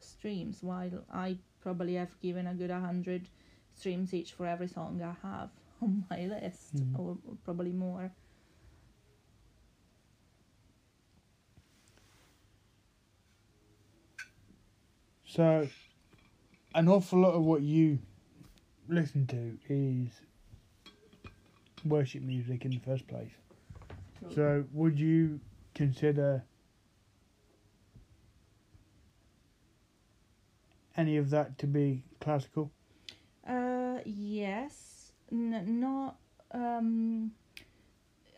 streams. 0.00 0.62
While 0.62 1.04
I 1.12 1.38
probably 1.60 1.94
have 1.94 2.18
given 2.20 2.46
a 2.46 2.54
good 2.54 2.70
hundred 2.70 3.28
streams 3.74 4.14
each 4.14 4.32
for 4.32 4.46
every 4.46 4.68
song 4.68 5.00
I 5.02 5.14
have 5.26 5.50
on 5.82 6.04
my 6.10 6.26
list, 6.26 6.76
Mhm. 6.76 6.98
or, 6.98 7.18
or 7.26 7.36
probably 7.44 7.72
more. 7.72 8.12
So, 15.26 15.68
an 16.74 16.88
awful 16.88 17.20
lot 17.20 17.32
of 17.34 17.42
what 17.44 17.62
you 17.62 17.98
listen 18.88 19.26
to 19.28 19.58
is 19.68 20.10
worship 21.84 22.22
music 22.22 22.64
in 22.64 22.70
the 22.72 22.80
first 22.80 23.06
place. 23.08 23.30
So, 24.34 24.64
would 24.72 24.98
you 24.98 25.40
consider 25.74 26.44
any 30.96 31.16
of 31.16 31.30
that 31.30 31.58
to 31.58 31.66
be 31.66 32.02
classical? 32.20 32.72
Uh, 33.46 33.98
yes, 34.04 35.12
N- 35.30 35.80
not. 35.80 36.16
Um, 36.52 37.32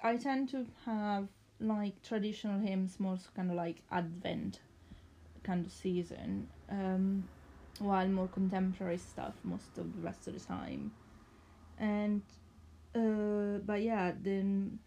I 0.02 0.16
tend 0.16 0.48
to 0.50 0.66
have 0.84 1.28
like 1.60 2.02
traditional 2.02 2.60
hymns, 2.60 2.98
more 3.00 3.18
kind 3.34 3.50
of 3.50 3.56
like 3.56 3.82
Advent 3.90 4.60
kind 5.42 5.64
of 5.66 5.72
season, 5.72 6.48
um, 6.68 7.28
while 7.78 8.08
more 8.08 8.28
contemporary 8.28 8.98
stuff 8.98 9.34
most 9.44 9.78
of 9.78 9.92
the 9.94 10.00
rest 10.00 10.26
of 10.28 10.34
the 10.34 10.40
time. 10.40 10.92
And, 11.78 12.22
uh, 12.94 13.58
but 13.64 13.82
yeah, 13.82 14.12
then 14.20 14.78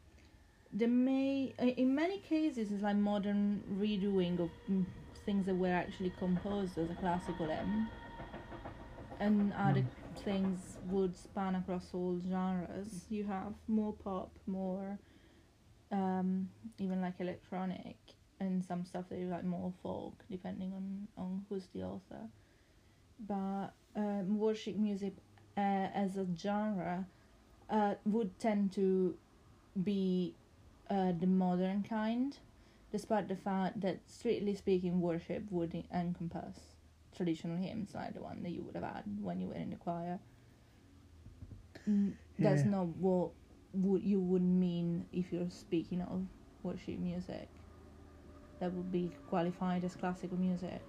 the 0.79 0.87
may 0.87 1.53
in 1.59 1.95
many 1.95 2.19
cases 2.19 2.71
it's 2.71 2.83
like 2.83 2.97
modern 2.97 3.63
redoing 3.71 4.39
of 4.39 4.51
mm, 4.69 4.85
things 5.25 5.45
that 5.47 5.55
were 5.55 5.73
actually 5.83 6.11
composed 6.11 6.77
as 6.77 6.89
a 6.89 6.95
classical 6.95 7.47
hymn, 7.49 7.91
and 9.19 9.53
other 9.53 9.81
Mm. 9.81 9.89
things 10.23 10.77
would 10.83 11.17
span 11.17 11.55
across 11.55 11.93
all 11.93 12.19
genres. 12.19 13.05
You 13.09 13.25
have 13.25 13.53
more 13.67 13.93
pop, 13.93 14.31
more 14.47 14.99
um, 15.91 16.49
even 16.79 17.01
like 17.01 17.19
electronic, 17.19 17.97
and 18.39 18.63
some 18.63 18.85
stuff 18.85 19.09
that 19.09 19.19
you 19.19 19.27
like 19.27 19.45
more 19.45 19.73
folk, 19.83 20.23
depending 20.29 20.73
on 20.73 21.07
on 21.17 21.45
who's 21.49 21.67
the 21.73 21.83
author. 21.83 22.29
But 23.19 23.69
um, 23.95 24.37
worship 24.37 24.75
music 24.77 25.15
uh, 25.57 25.87
as 25.93 26.17
a 26.17 26.27
genre 26.37 27.07
uh, 27.69 27.95
would 28.05 28.39
tend 28.39 28.73
to 28.73 29.17
be 29.83 30.35
uh, 30.89 31.11
the 31.17 31.27
modern 31.27 31.83
kind, 31.83 32.37
despite 32.91 33.27
the 33.27 33.35
fact 33.35 33.81
that, 33.81 33.99
strictly 34.07 34.55
speaking, 34.55 35.01
worship 35.01 35.43
would 35.51 35.73
en- 35.75 35.83
encompass 35.93 36.57
traditional 37.15 37.57
hymns 37.57 37.93
like 37.93 38.13
the 38.13 38.21
one 38.21 38.43
that 38.43 38.51
you 38.51 38.61
would 38.63 38.75
have 38.75 38.83
had 38.83 39.03
when 39.21 39.39
you 39.39 39.47
were 39.47 39.55
in 39.55 39.69
the 39.71 39.75
choir. 39.75 40.19
Mm, 41.87 42.13
That's 42.37 42.63
Yeah. 42.63 42.69
not 42.71 42.87
what 42.87 43.31
would 43.73 44.03
you 44.03 44.19
would 44.19 44.41
mean 44.41 45.05
if 45.11 45.31
you're 45.31 45.49
speaking 45.49 46.01
of 46.01 46.25
worship 46.63 46.99
music. 46.99 47.49
That 48.59 48.73
would 48.73 48.91
be 48.91 49.15
qualified 49.27 49.83
as 49.85 49.95
classical 49.95 50.37
music, 50.37 50.81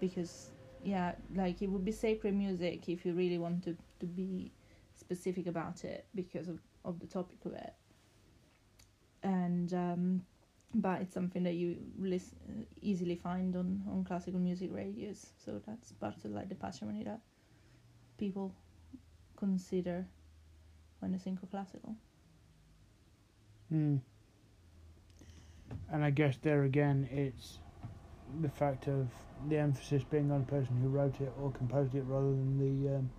because 0.00 0.50
yeah, 0.82 1.12
like 1.34 1.62
it 1.62 1.68
would 1.68 1.84
be 1.84 1.92
sacred 1.92 2.34
music 2.34 2.88
if 2.88 3.06
you 3.06 3.12
really 3.12 3.38
wanted 3.38 3.78
to 4.00 4.06
be 4.06 4.52
specific 4.96 5.46
about 5.46 5.84
it 5.84 6.06
because 6.14 6.48
of, 6.48 6.58
of 6.84 6.98
the 6.98 7.06
topic 7.06 7.44
of 7.44 7.52
it. 7.54 7.74
And 9.24 9.72
um, 9.74 10.22
but 10.74 11.02
it's 11.02 11.14
something 11.14 11.44
that 11.44 11.54
you 11.54 11.76
lis- 11.98 12.34
easily 12.82 13.16
find 13.16 13.56
on, 13.56 13.82
on 13.90 14.04
classical 14.04 14.40
music 14.40 14.70
radios. 14.72 15.32
So 15.44 15.60
that's 15.66 15.92
part 15.92 16.24
of 16.24 16.32
like 16.32 16.48
the 16.50 16.56
patrimony 16.56 17.04
that 17.04 17.20
people 18.18 18.54
consider 19.36 20.06
when 21.00 21.12
they 21.12 21.18
think 21.18 21.42
of 21.42 21.50
classical. 21.50 21.96
Hmm. 23.70 23.96
And 25.92 26.04
I 26.04 26.10
guess 26.10 26.36
there 26.42 26.64
again, 26.64 27.08
it's 27.12 27.58
the 28.40 28.48
fact 28.48 28.88
of 28.88 29.08
the 29.48 29.58
emphasis 29.58 30.04
being 30.04 30.30
on 30.32 30.40
the 30.40 30.46
person 30.46 30.76
who 30.82 30.88
wrote 30.88 31.20
it 31.20 31.32
or 31.40 31.50
composed 31.52 31.94
it 31.94 32.04
rather 32.06 32.30
than 32.30 32.58
the 32.58 32.96
um, 32.96 33.10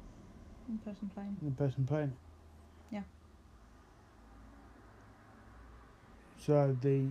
In 0.69 0.77
person 0.79 1.09
playing. 1.13 1.37
the 1.41 1.51
person 1.51 1.85
playing 1.85 2.09
it. 2.09 2.17
Yeah. 2.91 3.03
So 6.45 6.77
the 6.79 7.09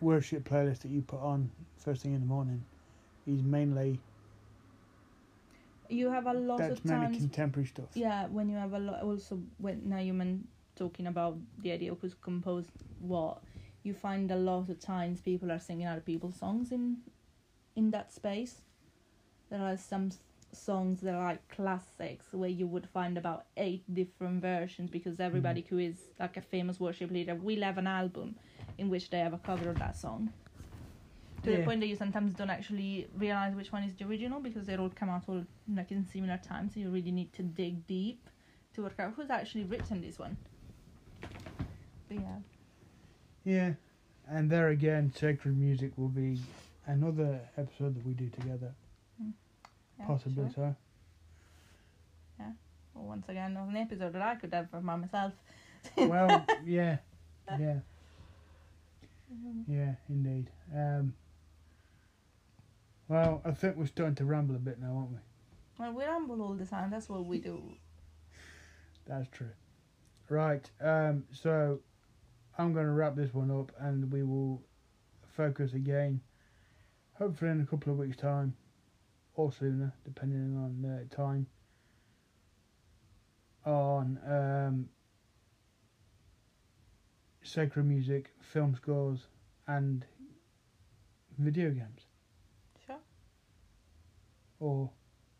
worship 0.00 0.48
playlist 0.48 0.80
that 0.80 0.90
you 0.90 1.02
put 1.02 1.20
on 1.20 1.50
first 1.78 2.02
thing 2.02 2.14
in 2.14 2.20
the 2.20 2.26
morning 2.26 2.64
is 3.26 3.42
mainly 3.42 4.00
You 5.88 6.10
have 6.10 6.26
a 6.26 6.32
lot 6.32 6.58
that's 6.58 6.78
of 6.80 6.84
mainly 6.84 7.06
times 7.06 7.18
contemporary 7.18 7.66
stuff. 7.66 7.90
Yeah, 7.94 8.26
when 8.28 8.48
you 8.48 8.56
have 8.56 8.72
a 8.72 8.78
lot, 8.78 9.02
also 9.02 9.40
when 9.58 9.88
now 9.88 9.98
you 9.98 10.14
meant 10.14 10.46
talking 10.76 11.06
about 11.06 11.38
the 11.60 11.72
idea 11.72 11.92
of 11.92 12.00
who's 12.00 12.14
composed 12.14 12.70
what, 12.98 13.42
you 13.82 13.92
find 13.92 14.30
a 14.30 14.36
lot 14.36 14.70
of 14.70 14.80
times 14.80 15.20
people 15.20 15.50
are 15.50 15.58
singing 15.58 15.86
other 15.86 16.00
people's 16.00 16.36
songs 16.36 16.72
in, 16.72 16.98
in 17.76 17.90
that 17.90 18.12
space. 18.12 18.62
There 19.50 19.60
are 19.62 19.76
some 19.76 20.10
songs 20.52 21.00
that 21.00 21.14
are 21.14 21.24
like 21.24 21.48
classics 21.48 22.26
where 22.32 22.48
you 22.48 22.66
would 22.66 22.88
find 22.88 23.16
about 23.16 23.46
eight 23.56 23.82
different 23.92 24.42
versions 24.42 24.90
because 24.90 25.14
mm-hmm. 25.14 25.22
everybody 25.22 25.66
who 25.68 25.78
is 25.78 25.96
like 26.20 26.36
a 26.36 26.40
famous 26.40 26.78
worship 26.78 27.10
leader 27.10 27.34
will 27.34 27.62
have 27.62 27.78
an 27.78 27.86
album 27.86 28.36
in 28.78 28.88
which 28.88 29.10
they 29.10 29.18
have 29.18 29.32
a 29.32 29.38
cover 29.38 29.70
of 29.70 29.78
that 29.78 29.96
song. 29.96 30.32
To 31.44 31.50
the 31.50 31.64
point 31.64 31.80
that 31.80 31.88
you 31.88 31.96
sometimes 31.96 32.34
don't 32.34 32.50
actually 32.50 33.08
realize 33.18 33.56
which 33.56 33.72
one 33.72 33.82
is 33.82 33.92
the 33.96 34.04
original 34.04 34.38
because 34.38 34.66
they 34.66 34.76
all 34.76 34.90
come 34.94 35.08
out 35.08 35.24
all 35.26 35.44
like 35.74 35.90
in 35.90 36.06
similar 36.06 36.38
times. 36.38 36.74
So 36.74 36.80
you 36.80 36.88
really 36.88 37.10
need 37.10 37.32
to 37.32 37.42
dig 37.42 37.84
deep 37.88 38.28
to 38.74 38.82
work 38.82 38.94
out 39.00 39.14
who's 39.16 39.28
actually 39.28 39.64
written 39.64 40.00
this 40.00 40.20
one. 40.20 40.36
But 42.08 42.18
yeah, 42.20 42.36
Yeah, 43.44 43.72
and 44.28 44.50
there 44.50 44.68
again, 44.68 45.12
sacred 45.16 45.58
music 45.58 45.92
will 45.96 46.08
be 46.08 46.38
another 46.86 47.40
episode 47.56 47.96
that 47.96 48.06
we 48.06 48.12
do 48.14 48.28
together, 48.28 48.72
yeah 50.02 50.06
possibly 50.06 50.44
sure. 50.44 50.52
so. 50.54 50.76
Yeah. 52.38 52.52
Well, 52.94 53.04
once 53.04 53.28
again, 53.28 53.56
an 53.56 53.76
episode 53.76 54.12
that 54.12 54.22
I 54.22 54.34
could 54.34 54.52
have 54.52 54.70
by 54.70 54.80
myself. 54.80 55.32
well, 55.96 56.44
yeah, 56.64 56.98
yeah, 57.58 57.78
yeah, 59.66 59.94
indeed. 60.08 60.50
Um, 60.74 61.14
well, 63.08 63.42
I 63.44 63.50
think 63.50 63.76
we're 63.76 63.86
starting 63.86 64.14
to 64.16 64.24
ramble 64.24 64.56
a 64.56 64.58
bit 64.58 64.80
now, 64.80 64.96
aren't 64.96 65.10
we? 65.10 65.18
Well, 65.78 65.92
we 65.92 66.04
ramble 66.04 66.40
all 66.42 66.54
the 66.54 66.66
time. 66.66 66.90
That's 66.90 67.08
what 67.08 67.26
we 67.26 67.38
do. 67.38 67.62
That's 69.06 69.28
true. 69.30 69.50
Right. 70.28 70.68
Um, 70.80 71.24
so 71.32 71.80
I'm 72.56 72.72
going 72.72 72.86
to 72.86 72.92
wrap 72.92 73.16
this 73.16 73.34
one 73.34 73.50
up, 73.50 73.72
and 73.78 74.10
we 74.12 74.22
will 74.22 74.62
focus 75.36 75.74
again, 75.74 76.20
hopefully 77.14 77.50
in 77.50 77.60
a 77.60 77.66
couple 77.66 77.92
of 77.92 77.98
weeks' 77.98 78.16
time, 78.16 78.54
or 79.34 79.52
sooner, 79.52 79.92
depending 80.04 80.56
on 80.56 80.84
uh, 81.10 81.14
time, 81.14 81.46
on 83.64 84.18
um, 84.26 84.88
sacred 87.42 87.84
music, 87.86 88.30
film 88.40 88.74
scores, 88.74 89.26
and 89.66 90.04
video 91.38 91.70
games, 91.70 92.02
Sure. 92.86 92.98
or 94.60 94.90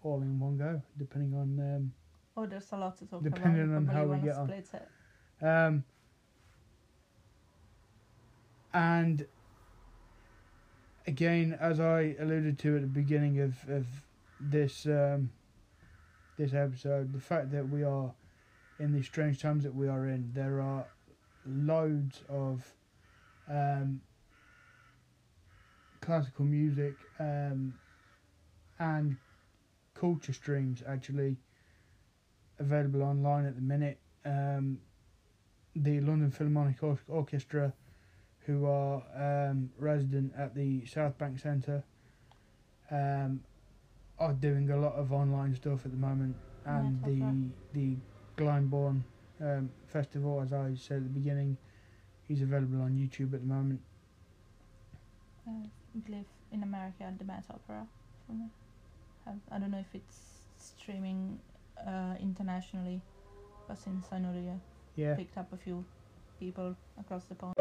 all 0.03 0.23
in 0.23 0.39
one 0.41 0.57
go, 0.57 0.81
depending 0.99 1.35
on. 1.35 1.59
Um, 1.77 1.93
Oh, 2.35 2.47
there's 2.47 2.73
a 2.73 2.77
lot 2.79 2.97
to 2.97 3.05
talk 3.05 3.23
Depending 3.23 3.65
about. 3.65 3.77
on 3.77 3.87
how 3.87 4.05
we 4.07 4.17
get 4.19 4.37
on. 4.37 4.49
it. 4.49 4.67
Um, 5.43 5.85
and 8.73 9.27
again, 11.07 11.57
as 11.61 11.81
I 11.81 12.17
alluded 12.19 12.59
to 12.61 12.77
at 12.77 12.83
the 12.83 12.89
beginning 12.89 13.41
of, 13.41 13.55
of 13.69 13.87
this 14.41 14.87
um, 14.87 15.31
this 16.39 16.55
episode, 16.55 17.13
the 17.13 17.21
fact 17.21 17.51
that 17.53 17.69
we 17.69 17.85
are 17.85 18.13
in 18.79 18.93
these 18.93 19.07
strange 19.07 19.41
times 19.41 19.63
that 19.65 19.75
we 19.75 19.89
are 19.89 20.09
in, 20.09 20.31
there 20.35 20.61
are 20.61 20.85
loads 21.47 22.23
of 22.29 22.65
um, 23.49 24.01
classical 26.01 26.45
music 26.45 26.95
um, 27.21 27.75
and 28.79 29.17
culture 29.95 30.33
streams 30.33 30.83
actually 30.89 31.37
available 32.59 33.03
online 33.03 33.47
at 33.47 33.55
the 33.55 33.63
minute. 33.63 33.99
Um, 34.25 34.79
the 35.75 36.01
London 36.01 36.31
Philharmonic 36.31 36.77
Orchestra, 37.09 37.73
who 38.47 38.67
are 38.67 39.03
um, 39.15 39.71
resident 39.79 40.33
at 40.37 40.55
the 40.55 40.85
South 40.87 41.17
Bank 41.19 41.39
Centre, 41.39 41.85
um, 42.91 43.41
are 44.19 44.33
doing 44.33 44.71
a 44.71 44.77
lot 44.77 44.95
of 44.95 45.13
online 45.13 45.55
stuff 45.55 45.85
at 45.85 45.91
the 45.93 45.97
moment, 45.97 46.37
and 46.65 46.99
Yeah, 47.03 47.09
the 47.73 47.81
the 47.81 47.97
Glyndebourne 48.37 49.03
um, 49.41 49.71
Festival, 49.87 50.41
as 50.41 50.53
I 50.53 50.75
said 50.75 50.99
at 50.99 51.03
the 51.05 51.09
beginning, 51.21 51.57
is 52.29 52.43
available 52.43 52.81
on 52.83 52.93
YouTube 52.93 53.35
at 53.35 53.41
the 53.41 53.47
moment. 53.47 53.81
Uh, 55.47 55.67
I 55.95 55.99
believe 56.07 56.27
in 56.53 56.63
America, 56.63 57.05
at 57.05 57.19
the 57.19 57.25
Met 57.25 57.45
Opera. 57.51 57.87
From 58.27 58.51
have, 59.27 59.37
I 59.51 59.59
don't 59.59 59.71
know 59.71 59.79
if 59.79 59.95
it's 59.95 60.19
streaming 60.59 61.39
uh, 61.87 62.15
internationally, 62.21 63.01
but 63.69 63.79
since 63.79 64.07
I 64.13 64.19
know 64.19 64.33
they 64.33 64.49
uh, 64.49 64.55
Yeah, 64.97 65.15
picked 65.15 65.37
up 65.39 65.53
a 65.53 65.57
few 65.57 65.85
people 66.39 66.77
across 66.99 67.25
the 67.25 67.35
pond. 67.35 67.55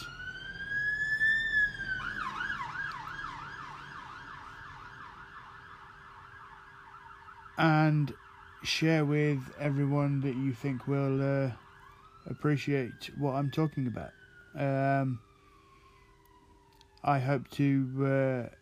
And 7.57 8.13
share 8.63 9.05
with 9.05 9.39
everyone 9.59 10.21
that 10.21 10.35
you 10.35 10.53
think 10.53 10.87
will 10.87 11.21
uh, 11.21 11.51
appreciate 12.27 13.09
what 13.17 13.33
I'm 13.33 13.49
talking 13.51 13.87
about. 13.87 14.11
Um, 14.55 15.19
I 17.03 17.19
hope 17.19 17.49
to. 17.51 18.49
Uh, 18.51 18.55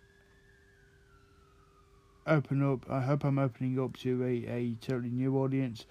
open 2.28 2.63
up. 2.63 2.89
I 2.89 3.01
hope 3.01 3.24
I'm 3.24 3.39
opening 3.39 3.80
up 3.80 3.97
to 3.97 4.24
a, 4.24 4.45
a 4.47 4.76
totally 4.82 5.09
new 5.09 5.38
audience, 5.38 5.86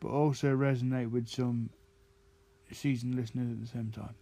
but 0.00 0.08
also 0.08 0.54
resonate 0.54 1.10
with 1.10 1.28
some 1.28 1.70
seasoned 2.72 3.14
listeners 3.14 3.50
at 3.50 3.60
the 3.60 3.66
same 3.66 3.92
time. 3.92 4.14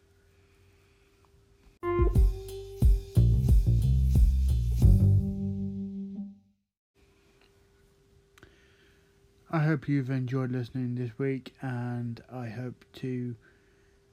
I 9.55 9.59
hope 9.59 9.87
you've 9.87 10.09
enjoyed 10.09 10.51
listening 10.51 10.95
this 10.95 11.11
week, 11.19 11.55
and 11.61 12.23
I 12.33 12.49
hope 12.49 12.87
to 12.95 13.37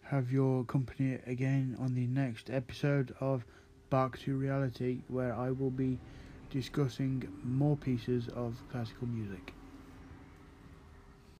have 0.04 0.34
your 0.34 0.66
company 0.66 1.18
again 1.26 1.78
on 1.80 1.96
the 1.96 2.08
next 2.08 2.50
episode 2.50 3.16
of 3.22 3.46
Bach 3.90 4.20
to 4.20 4.36
Reality, 4.36 5.00
where 5.08 5.34
I 5.34 5.52
will 5.52 5.70
be 5.70 5.98
discussing 6.50 7.28
more 7.44 7.78
pieces 7.78 8.28
of 8.30 8.64
classical 8.72 9.08
music. 9.08 9.59